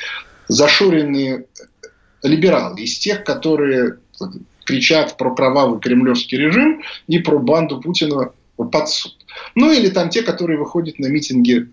зашоренные 0.48 1.45
либералы, 2.24 2.82
из 2.82 2.98
тех, 3.00 3.24
которые 3.24 3.98
кричат 4.66 5.18
про 5.18 5.34
кровавый 5.34 5.80
кремлевский 5.80 6.38
режим 6.38 6.84
и 7.08 7.20
про 7.20 7.39
банду 7.39 7.80
Путина 7.80 8.32
под 8.58 8.89
суд. 8.89 9.16
Ну 9.56 9.72
или 9.72 9.89
там 9.89 10.10
те, 10.10 10.24
которые 10.24 10.58
выходят 10.60 11.00
на 11.00 11.08
митинги 11.08 11.68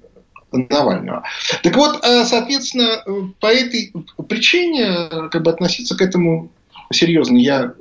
Навального. 0.52 1.24
Так 1.62 1.74
вот, 1.74 2.04
э, 2.04 2.24
соответственно, 2.24 3.02
по 3.40 3.46
этой 3.46 3.92
причине 4.28 5.28
как 5.30 5.42
бы 5.42 5.50
относиться 5.50 5.96
к 5.96 6.00
этому 6.00 6.50
серьезно 6.92 7.38
я 7.38 7.74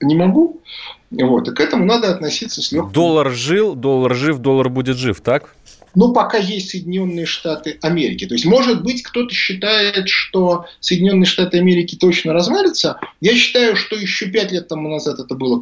не 0.00 0.14
могу. 0.14 0.62
Вот, 1.10 1.48
и 1.48 1.52
к 1.52 1.60
этому 1.60 1.84
надо 1.84 2.10
относиться 2.10 2.62
с 2.62 2.70
легким. 2.72 2.92
Доллар 2.92 3.30
жил, 3.32 3.74
доллар 3.74 4.14
жив, 4.14 4.38
доллар 4.38 4.68
будет 4.68 4.96
жив, 4.96 5.20
так? 5.20 5.54
Ну, 5.94 6.12
пока 6.12 6.38
есть 6.38 6.70
Соединенные 6.70 7.26
Штаты 7.26 7.78
Америки. 7.82 8.26
То 8.26 8.34
есть, 8.34 8.46
может 8.46 8.82
быть, 8.82 9.02
кто-то 9.02 9.32
считает, 9.34 10.08
что 10.08 10.66
Соединенные 10.80 11.26
Штаты 11.26 11.58
Америки 11.58 11.96
точно 11.96 12.32
развалится. 12.32 12.98
Я 13.20 13.34
считаю, 13.34 13.76
что 13.76 13.96
еще 13.96 14.26
пять 14.26 14.52
лет 14.52 14.68
тому 14.68 14.88
назад 14.88 15.18
это 15.18 15.34
было 15.34 15.60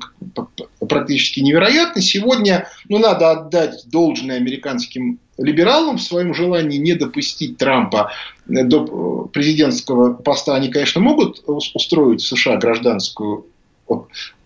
практически 0.87 1.41
невероятно. 1.41 2.03
Сегодня, 2.03 2.69
ну, 2.89 2.99
надо 2.99 3.31
отдать 3.31 3.85
должное 3.87 4.37
американским 4.37 5.19
либералам 5.39 5.99
в 5.99 6.03
своем 6.03 6.35
желании 6.35 6.79
не 6.79 6.95
допустить 6.95 7.57
Трампа 7.57 8.13
до 8.47 9.29
президентского 9.33 10.15
поста. 10.15 10.55
Они, 10.55 10.69
конечно, 10.69 11.01
могут 11.01 11.43
устроить 11.47 12.21
в 12.21 12.27
США 12.27 12.57
гражданскую 12.57 13.47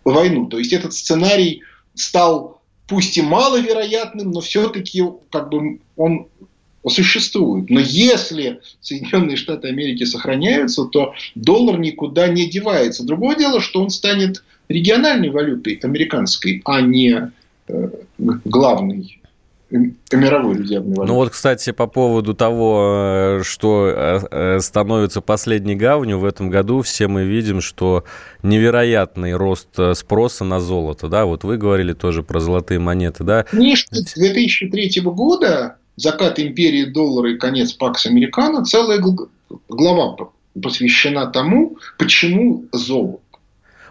войну. 0.05 0.47
То 0.47 0.59
есть, 0.59 0.73
этот 0.73 0.93
сценарий 0.93 1.63
стал 1.95 2.62
пусть 2.93 3.17
и 3.17 3.23
маловероятным, 3.23 4.33
но 4.33 4.41
все-таки 4.43 5.03
как 5.31 5.49
бы 5.49 5.79
он 5.97 6.27
существует. 6.87 7.71
Но 7.71 7.81
если 7.81 8.61
Соединенные 8.83 9.39
Штаты 9.39 9.69
Америки 9.69 10.05
сохраняются, 10.05 10.85
то 10.85 11.15
доллар 11.35 11.79
никуда 11.79 12.29
не 12.29 12.51
девается. 12.51 13.07
Другое 13.07 13.37
дело, 13.37 13.63
что 13.63 13.81
он 13.81 13.89
станет 13.89 14.45
региональной 14.69 15.31
валютой 15.31 15.81
американской, 15.83 16.61
а 16.67 16.83
не 16.83 17.33
э, 17.69 17.89
главной 18.19 19.22
мировой 19.73 20.59
резервной 20.59 20.95
валюты. 20.95 21.13
Ну 21.13 21.15
вот, 21.15 21.31
кстати, 21.31 21.73
по 21.73 21.87
поводу 21.87 22.35
того, 22.35 23.39
э, 23.39 23.43
что 23.45 23.87
э, 23.89 24.21
э, 24.31 24.61
становится 24.61 25.21
последней 25.21 25.75
гавнью 25.75 26.19
в 26.19 26.25
этом 26.25 26.51
году, 26.51 26.83
все 26.83 27.09
мы 27.09 27.25
видим, 27.25 27.61
что 27.61 28.05
невероятный 28.43 29.35
рост 29.35 29.69
спроса 29.95 30.45
на 30.45 30.61
золото, 30.61 31.09
да, 31.09 31.25
вот 31.25 31.45
вы 31.45 31.57
говорили 31.57 31.93
тоже 31.93 32.23
про 32.23 32.41
золотые 32.41 32.79
монеты, 32.79 33.25
да? 33.25 33.45
Конечно, 33.45 33.97
с 33.97 34.15
2003 34.15 35.01
года 35.03 35.77
закат 35.97 36.39
империи 36.39 36.85
доллара 36.85 37.33
и 37.33 37.39
конец 37.39 37.73
Пакс 37.73 38.07
Американо, 38.07 38.65
целая 38.65 39.01
глава 39.69 40.17
посвящена 40.61 41.27
тому, 41.27 41.79
почему 41.99 42.67
золото. 42.73 43.22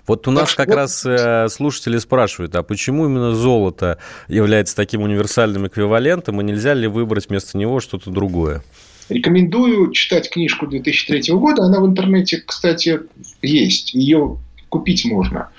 Вот 0.08 0.28
у 0.28 0.32
нас 0.32 0.49
так, 0.49 0.58
как 0.58 0.68
вот... 0.70 0.76
раз 0.76 1.06
э, 1.06 1.47
слушатели 1.49 1.97
спрашивают, 1.97 2.56
а 2.56 2.64
почему 2.64 3.06
именно 3.06 3.34
золото 3.34 3.97
является 4.28 4.76
таким 4.76 5.02
универсальным 5.02 5.68
эквивалентом, 5.68 6.41
и 6.41 6.43
нельзя 6.43 6.74
ли 6.74 6.88
выбрать 6.88 7.30
вместо 7.30 7.58
него 7.58 7.80
что-то 7.80 8.10
другое? 8.10 8.64
Рекомендую 9.10 9.91
читать 9.91 10.30
книжку 10.30 10.68
2003 10.68 11.34
года. 11.34 11.64
Она 11.64 11.82
в 11.82 11.86
интернете, 11.86 12.41
кстати, 12.45 13.02
есть. 13.41 13.93
Ее 13.93 14.38
купить 14.70 15.06
можно. 15.06 15.49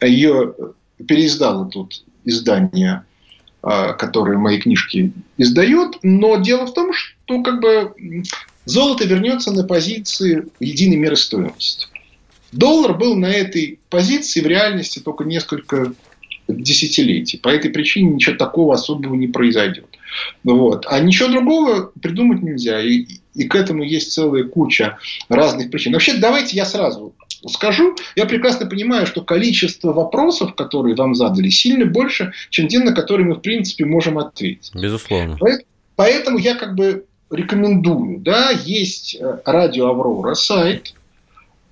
Ее 0.00 0.54
переиздало 1.06 1.66
тут 1.66 2.04
издание, 2.24 3.04
а, 3.62 3.92
которое 3.94 4.38
мои 4.38 4.60
книжки 4.60 5.12
издает. 5.36 5.98
Но 6.02 6.36
дело 6.36 6.66
в 6.66 6.74
том, 6.74 6.92
что 6.92 7.42
как 7.42 7.60
бы 7.60 7.92
золото 8.64 9.04
вернется 9.04 9.52
на 9.52 9.64
позиции 9.64 10.46
единой 10.60 10.96
меры 10.96 11.16
стоимости. 11.16 11.88
Доллар 12.52 12.96
был 12.96 13.16
на 13.16 13.30
этой 13.30 13.80
позиции 13.88 14.40
в 14.40 14.46
реальности 14.46 14.98
только 14.98 15.24
несколько 15.24 15.92
десятилетий. 16.48 17.38
По 17.38 17.48
этой 17.48 17.70
причине 17.70 18.10
ничего 18.10 18.36
такого 18.36 18.74
особого 18.74 19.14
не 19.14 19.26
произойдет. 19.26 19.86
Вот. 20.44 20.86
А 20.88 21.00
ничего 21.00 21.28
другого 21.28 21.92
придумать 22.00 22.42
нельзя. 22.42 22.80
И, 22.80 23.06
и 23.34 23.44
к 23.44 23.54
этому 23.54 23.82
есть 23.82 24.12
целая 24.12 24.44
куча 24.44 24.98
разных 25.28 25.70
причин. 25.70 25.92
Вообще, 25.92 26.14
давайте 26.14 26.56
я 26.56 26.64
сразу 26.64 27.14
скажу, 27.48 27.96
я 28.14 28.26
прекрасно 28.26 28.66
понимаю, 28.66 29.06
что 29.06 29.22
количество 29.22 29.92
вопросов, 29.92 30.54
которые 30.54 30.94
вам 30.94 31.14
задали, 31.14 31.48
сильно 31.48 31.86
больше, 31.86 32.32
чем 32.50 32.68
те, 32.68 32.78
на 32.78 32.92
которые 32.92 33.26
мы, 33.26 33.34
в 33.36 33.40
принципе, 33.40 33.84
можем 33.84 34.18
ответить. 34.18 34.70
Безусловно. 34.74 35.38
Поэтому 35.96 36.38
я 36.38 36.54
как 36.54 36.74
бы 36.74 37.04
рекомендую, 37.30 38.18
да, 38.20 38.50
есть 38.50 39.16
э, 39.18 39.38
радио 39.44 39.88
Аврора, 39.88 40.34
сайт, 40.34 40.94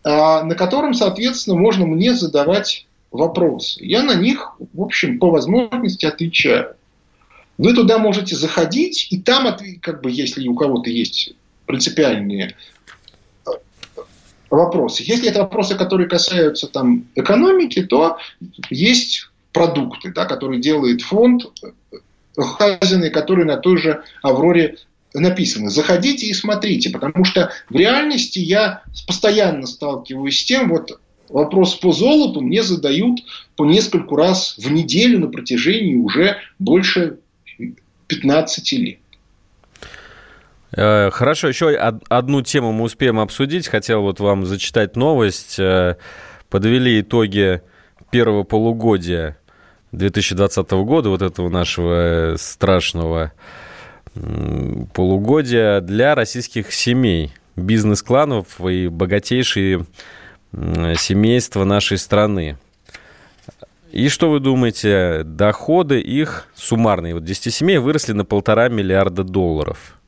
на 0.05 0.55
котором, 0.55 0.95
соответственно, 0.95 1.57
можно 1.57 1.87
мне 1.87 2.15
задавать 2.15 2.87
вопросы. 3.11 3.85
Я 3.85 4.03
на 4.03 4.15
них, 4.15 4.57
в 4.73 4.83
общем, 4.83 5.19
по 5.19 5.31
возможности 5.31 6.07
отвечаю. 6.07 6.75
Вы 7.59 7.75
туда 7.75 7.99
можете 7.99 8.37
заходить, 8.37 9.09
и 9.11 9.21
там, 9.21 9.55
как 9.83 10.01
бы, 10.01 10.11
если 10.11 10.49
у 10.49 10.55
кого-то 10.55 10.89
есть 10.89 11.35
принципиальные 11.67 12.57
э, 13.47 13.51
вопросы. 14.49 15.03
Если 15.07 15.29
это 15.29 15.41
вопросы, 15.41 15.77
которые 15.77 16.09
касаются 16.09 16.69
там, 16.69 17.05
экономики, 17.15 17.83
то 17.83 18.17
есть 18.71 19.29
продукты, 19.53 20.13
да, 20.13 20.25
которые 20.25 20.61
делает 20.61 21.03
фонд 21.03 21.45
Хазины, 22.37 23.11
который 23.11 23.45
на 23.45 23.57
той 23.57 23.77
же 23.77 24.03
Авроре 24.23 24.77
написано. 25.15 25.71
Заходите 25.71 26.27
и 26.27 26.35
смотрите, 26.35 26.91
потому 26.91 27.25
что 27.25 27.51
в 27.69 27.75
реальности 27.75 28.39
я 28.39 28.83
постоянно 29.07 29.67
сталкиваюсь 29.67 30.41
с 30.41 30.45
тем, 30.45 30.69
вот 30.69 31.01
вопрос 31.29 31.75
по 31.75 31.93
золоту 31.93 32.41
мне 32.41 32.63
задают 32.63 33.21
по 33.57 33.65
нескольку 33.65 34.17
раз 34.17 34.57
в 34.59 34.71
неделю 34.71 35.21
на 35.21 35.29
протяжении 35.29 35.97
уже 35.97 36.39
больше 36.59 37.19
15 38.09 38.73
лет. 38.73 38.99
Э, 40.73 41.11
хорошо, 41.11 41.49
еще 41.49 41.71
одну 41.75 42.43
тему 42.43 42.73
мы 42.73 42.85
успеем 42.85 43.19
обсудить. 43.19 43.69
Хотел 43.69 44.03
вот 44.03 44.21
вам 44.21 44.47
зачитать 44.47 44.97
новость. 44.97 45.59
Э, 45.59 45.97
подвели 46.49 47.01
итоги 47.01 47.63
первого 48.11 48.45
полугодия 48.45 49.37
2020 49.93 50.71
года, 50.71 51.09
вот 51.09 51.23
этого 51.23 51.49
нашего 51.49 52.37
страшного 52.39 53.33
полугодия 54.93 55.81
для 55.81 56.15
российских 56.15 56.73
семей, 56.73 57.33
бизнес-кланов 57.57 58.61
и 58.61 58.89
богатейшие 58.89 59.87
семейства 60.53 61.65
нашей 61.65 61.99
страны. 61.99 62.59
И 63.93 64.09
что 64.09 64.31
вы 64.31 64.39
думаете, 64.39 65.23
доходы 65.25 66.01
их 66.01 66.47
суммарные, 66.55 67.15
вот 67.15 67.25
10 67.25 67.53
семей 67.53 67.79
выросли 67.79 68.13
на 68.13 68.25
полтора 68.25 68.69
миллиарда 68.69 69.25
долларов. 69.25 69.99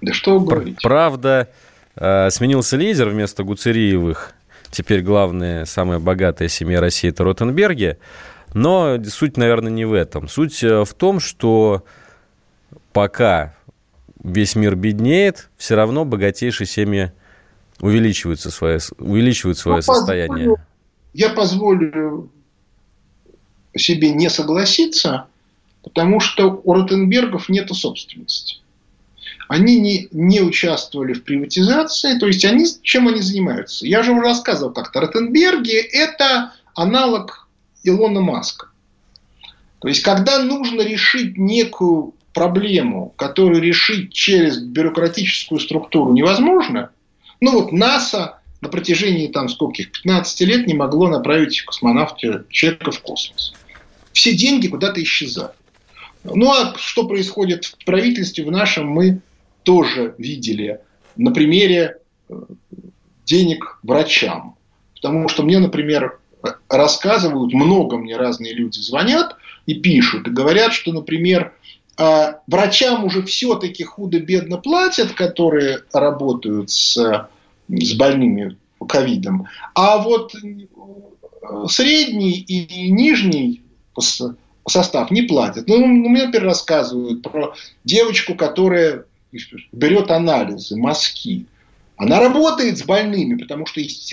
Да 0.00 0.12
что 0.12 0.38
вы 0.38 0.46
говорите? 0.46 0.78
Правда, 0.82 1.48
э, 1.96 2.28
сменился 2.30 2.76
лидер 2.76 3.08
вместо 3.08 3.44
Гуцериевых. 3.44 4.32
Теперь 4.70 5.02
главная, 5.02 5.64
самая 5.64 6.00
богатая 6.00 6.48
семья 6.48 6.80
России– 6.80 7.08
это 7.10 7.22
Ротенберги. 7.22 7.98
Но 8.52 9.02
суть, 9.04 9.36
наверное, 9.36 9.70
не 9.70 9.84
в 9.84 9.92
этом. 9.92 10.28
Суть 10.28 10.62
э, 10.64 10.84
в 10.84 10.92
том, 10.94 11.20
что 11.20 11.84
пока 12.94 13.54
весь 14.22 14.54
мир 14.54 14.76
беднеет, 14.76 15.50
все 15.58 15.74
равно 15.74 16.06
богатейшие 16.06 16.66
семьи 16.66 17.12
увеличиваются 17.80 18.50
свое, 18.50 18.78
увеличивают 18.98 19.58
свое 19.58 19.78
ну, 19.78 19.82
состояние. 19.82 20.48
Позволю, 20.48 20.60
я 21.12 21.28
позволю 21.30 22.30
себе 23.76 24.10
не 24.12 24.30
согласиться, 24.30 25.26
потому 25.82 26.20
что 26.20 26.62
у 26.64 26.72
Ротенбергов 26.72 27.48
нет 27.48 27.68
собственности. 27.74 28.58
Они 29.48 29.78
не, 29.78 30.08
не 30.12 30.40
участвовали 30.40 31.12
в 31.12 31.24
приватизации, 31.24 32.18
то 32.18 32.26
есть 32.26 32.44
они, 32.44 32.64
чем 32.82 33.08
они 33.08 33.20
занимаются? 33.20 33.86
Я 33.86 34.02
же 34.02 34.12
уже 34.12 34.22
рассказывал 34.22 34.72
как-то, 34.72 35.00
Ротенберги– 35.00 35.74
это 35.92 36.52
аналог 36.74 37.48
Илона 37.82 38.20
Маска. 38.20 38.68
То 39.80 39.88
есть, 39.88 40.02
когда 40.02 40.38
нужно 40.38 40.80
решить 40.80 41.36
некую 41.36 42.14
проблему, 42.34 43.14
которую 43.16 43.62
решить 43.62 44.12
через 44.12 44.58
бюрократическую 44.58 45.60
структуру 45.60 46.12
невозможно, 46.12 46.90
ну 47.40 47.52
вот 47.52 47.72
НАСА 47.72 48.40
на 48.60 48.68
протяжении 48.68 49.28
там 49.28 49.48
скольких, 49.48 49.92
15 49.92 50.40
лет 50.42 50.66
не 50.66 50.74
могло 50.74 51.08
направить 51.08 51.62
космонавта 51.62 52.44
человека 52.50 52.90
в 52.90 53.00
космос. 53.00 53.54
Все 54.12 54.34
деньги 54.34 54.68
куда-то 54.68 55.02
исчезают. 55.02 55.52
Ну 56.24 56.50
а 56.50 56.74
что 56.76 57.06
происходит 57.06 57.66
в 57.66 57.84
правительстве 57.84 58.44
в 58.44 58.50
нашем, 58.50 58.88
мы 58.88 59.20
тоже 59.62 60.14
видели 60.18 60.80
на 61.16 61.30
примере 61.32 61.98
э, 62.28 62.34
денег 63.24 63.78
врачам. 63.82 64.56
Потому 64.94 65.28
что 65.28 65.42
мне, 65.42 65.58
например, 65.58 66.18
рассказывают, 66.68 67.52
много 67.52 67.98
мне 67.98 68.16
разные 68.16 68.54
люди 68.54 68.78
звонят 68.78 69.36
и 69.66 69.74
пишут, 69.74 70.28
и 70.28 70.30
говорят, 70.30 70.72
что, 70.72 70.92
например, 70.92 71.52
а 71.96 72.40
врачам 72.46 73.04
уже 73.04 73.22
все-таки 73.22 73.84
худо-бедно 73.84 74.58
платят, 74.58 75.12
которые 75.12 75.80
работают 75.92 76.70
с, 76.70 76.96
с 77.68 77.94
больными 77.94 78.56
ковидом. 78.88 79.46
А 79.74 79.98
вот 79.98 80.34
э, 80.34 81.66
средний 81.68 82.32
и 82.32 82.90
нижний 82.90 83.62
состав 84.66 85.10
не 85.10 85.22
платят. 85.22 85.68
Ну, 85.68 85.86
мне, 85.86 86.24
например, 86.24 86.48
рассказывают 86.48 87.22
про 87.22 87.54
девочку, 87.84 88.34
которая 88.34 89.04
берет 89.72 90.10
анализы, 90.10 90.76
мазки. 90.76 91.46
Она 91.96 92.18
работает 92.20 92.78
с 92.78 92.82
больными, 92.82 93.40
потому 93.40 93.66
что 93.66 93.80
из, 93.80 94.12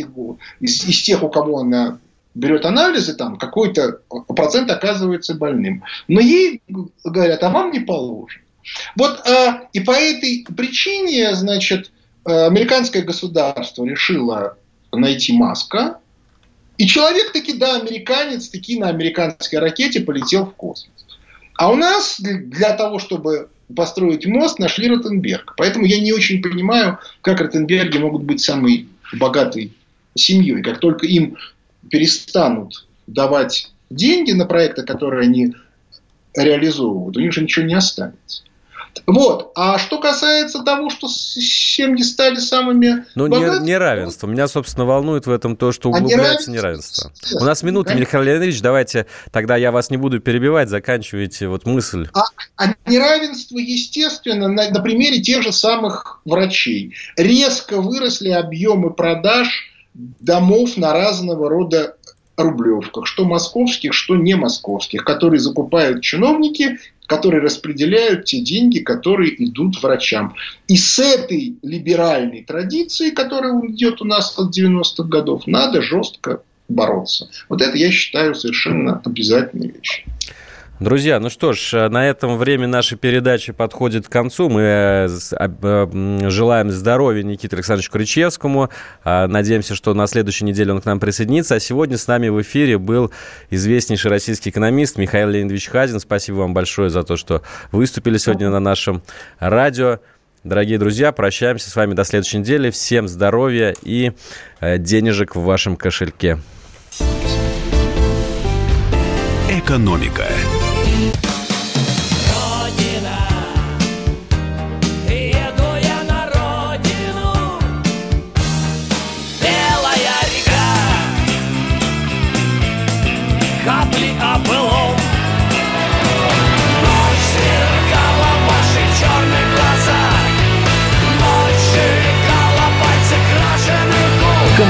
из, 0.60 0.86
из 0.86 1.02
тех, 1.02 1.24
у 1.24 1.30
кого 1.30 1.60
она 1.60 2.00
берет 2.34 2.66
анализы, 2.66 3.14
там 3.14 3.38
какой-то 3.38 4.00
процент 4.28 4.72
оказывается 4.72 5.36
больным. 5.36 5.84
Но 6.08 6.20
ей 6.20 6.62
говорят, 7.04 7.44
а 7.44 7.50
вам 7.50 7.72
не 7.72 7.80
положено. 7.80 8.44
Вот 8.96 9.26
э, 9.28 9.62
и 9.74 9.80
по 9.80 9.92
этой 9.92 10.46
причине, 10.56 11.36
значит, 11.36 11.92
э, 12.26 12.46
американское 12.46 13.02
государство 13.02 13.86
решило 13.86 14.58
найти 14.92 15.34
Маска, 15.34 15.98
и 16.78 16.88
человек 16.88 17.32
таки, 17.32 17.54
да, 17.54 17.78
американец, 17.78 18.50
таки 18.50 18.80
на 18.80 18.90
американской 18.90 19.60
ракете 19.60 20.02
полетел 20.02 20.46
в 20.46 20.56
космос. 20.56 21.06
А 21.56 21.72
у 21.72 21.76
нас 21.76 22.20
для 22.20 22.74
того, 22.74 22.98
чтобы 22.98 23.50
построить 23.76 24.26
мост, 24.26 24.60
нашли 24.60 24.90
Ротенберг. 24.90 25.54
Поэтому 25.58 25.86
я 25.86 26.00
не 26.00 26.12
очень 26.12 26.42
понимаю, 26.42 27.00
как 27.22 27.40
Ротенберги 27.40 27.98
могут 27.98 28.24
быть 28.24 28.42
самой 28.42 28.88
богатой 29.14 29.74
семьей. 30.16 30.62
Как 30.62 30.80
только 30.80 31.06
им 31.06 31.38
перестанут 31.90 32.88
давать 33.08 33.72
деньги 33.90 34.32
на 34.32 34.46
проекты, 34.46 34.84
которые 34.84 35.24
они 35.24 35.56
реализовывают, 36.36 37.18
у 37.18 37.20
них 37.20 37.34
же 37.34 37.42
ничего 37.42 37.66
не 37.66 37.74
останется. 37.74 38.44
Вот. 39.06 39.52
А 39.56 39.78
что 39.78 40.00
касается 40.00 40.64
того, 40.64 40.90
что 40.90 41.08
семьи 41.08 42.04
стали 42.04 42.36
самыми 42.36 43.06
Ну, 43.16 43.28
богатыми, 43.28 43.66
неравенство. 43.66 44.28
Меня, 44.28 44.48
собственно, 44.48 44.86
волнует 44.86 45.28
в 45.28 45.32
этом 45.32 45.56
то, 45.56 45.72
что 45.72 45.90
а 45.90 45.98
углубляется 45.98 46.52
а 46.52 46.54
неравенство. 46.54 47.06
неравенство. 47.08 47.40
У 47.40 47.46
нас 47.46 47.64
минута. 47.64 47.96
Михаил 47.96 48.24
Леонидович, 48.24 48.62
давайте 48.62 49.08
тогда 49.32 49.56
я 49.56 49.72
вас 49.72 49.90
не 49.90 49.98
буду 49.98 50.20
перебивать, 50.20 50.70
заканчивайте 50.70 51.48
вот 51.48 51.66
мысль. 51.66 52.10
А, 52.14 52.24
а 52.58 52.74
неравенство, 52.86 53.58
естественно, 53.58 54.48
на, 54.48 54.70
на 54.70 54.82
примере 54.82 55.22
тех 55.22 55.42
же 55.42 55.52
самых 55.52 56.22
врачей. 56.26 56.94
Резко 57.16 57.82
выросли 57.82 58.30
объемы 58.30 58.94
продаж 58.94 59.71
домов 59.94 60.78
на 60.78 60.94
разного 60.94 61.50
рода 61.50 61.96
рублевках, 62.38 63.08
что 63.08 63.26
московских, 63.26 63.94
что 63.94 64.16
не 64.16 64.36
московских, 64.36 65.04
которые 65.04 65.40
закупают 65.40 66.02
чиновники, 66.02 66.80
которые 67.08 67.42
распределяют 67.42 68.26
те 68.26 68.40
деньги, 68.40 68.80
которые 68.80 69.44
идут 69.44 69.82
врачам. 69.84 70.34
И 70.68 70.78
с 70.78 70.98
этой 70.98 71.58
либеральной 71.62 72.44
традицией, 72.44 73.12
которая 73.12 73.60
идет 73.68 74.02
у 74.02 74.06
нас 74.06 74.38
от 74.40 74.58
90-х 74.58 75.04
годов, 75.04 75.46
надо 75.46 75.82
жестко 75.82 76.42
бороться. 76.70 77.30
Вот 77.50 77.62
это 77.62 77.78
я 77.78 77.92
считаю 77.92 78.34
совершенно 78.34 79.02
обязательной 79.04 79.68
вещью. 79.68 80.06
Друзья, 80.82 81.20
ну 81.20 81.30
что 81.30 81.54
ж, 81.54 81.76
э, 81.76 81.90
на 81.90 82.10
этом 82.10 82.40
время 82.40 82.66
нашей 82.66 82.98
передачи 82.98 83.54
подходит 83.54 84.08
к 84.08 84.12
концу. 84.12 84.50
Мы 84.50 84.62
э, 84.62 85.10
э, 85.40 86.30
желаем 86.32 86.72
здоровья 86.72 87.22
Никите 87.22 87.56
Александровичу 87.56 87.92
Кричевскому. 87.92 88.72
Надеемся, 89.06 89.76
что 89.76 89.94
на 89.94 90.08
следующей 90.08 90.44
неделе 90.44 90.74
он 90.74 90.82
к 90.82 90.86
нам 90.86 91.00
присоединится. 91.00 91.54
А 91.54 91.60
сегодня 91.60 92.00
с 92.00 92.08
нами 92.08 92.30
в 92.30 92.42
эфире 92.42 92.80
был 92.80 93.12
известнейший 93.52 94.10
российский 94.10 94.50
экономист 94.50 94.98
Михаил 94.98 95.30
Леонидович 95.30 95.70
Хазин. 95.70 96.00
Спасибо 96.00 96.38
вам 96.38 96.56
большое 96.56 96.90
за 96.90 97.04
то, 97.04 97.16
что 97.16 97.44
выступили 97.72 98.18
сегодня 98.18 98.50
на 98.50 98.60
нашем 98.60 99.04
радио. 99.38 100.00
Дорогие 100.44 100.80
друзья, 100.80 101.12
прощаемся 101.12 101.70
с 101.70 101.76
вами 101.76 101.94
до 101.94 102.04
следующей 102.06 102.40
недели. 102.40 102.72
Всем 102.72 103.08
здоровья 103.08 103.76
и 103.84 104.14
денежек 104.60 105.36
в 105.36 105.44
вашем 105.44 105.76
кошельке. 105.76 106.40
Экономика. 109.48 110.26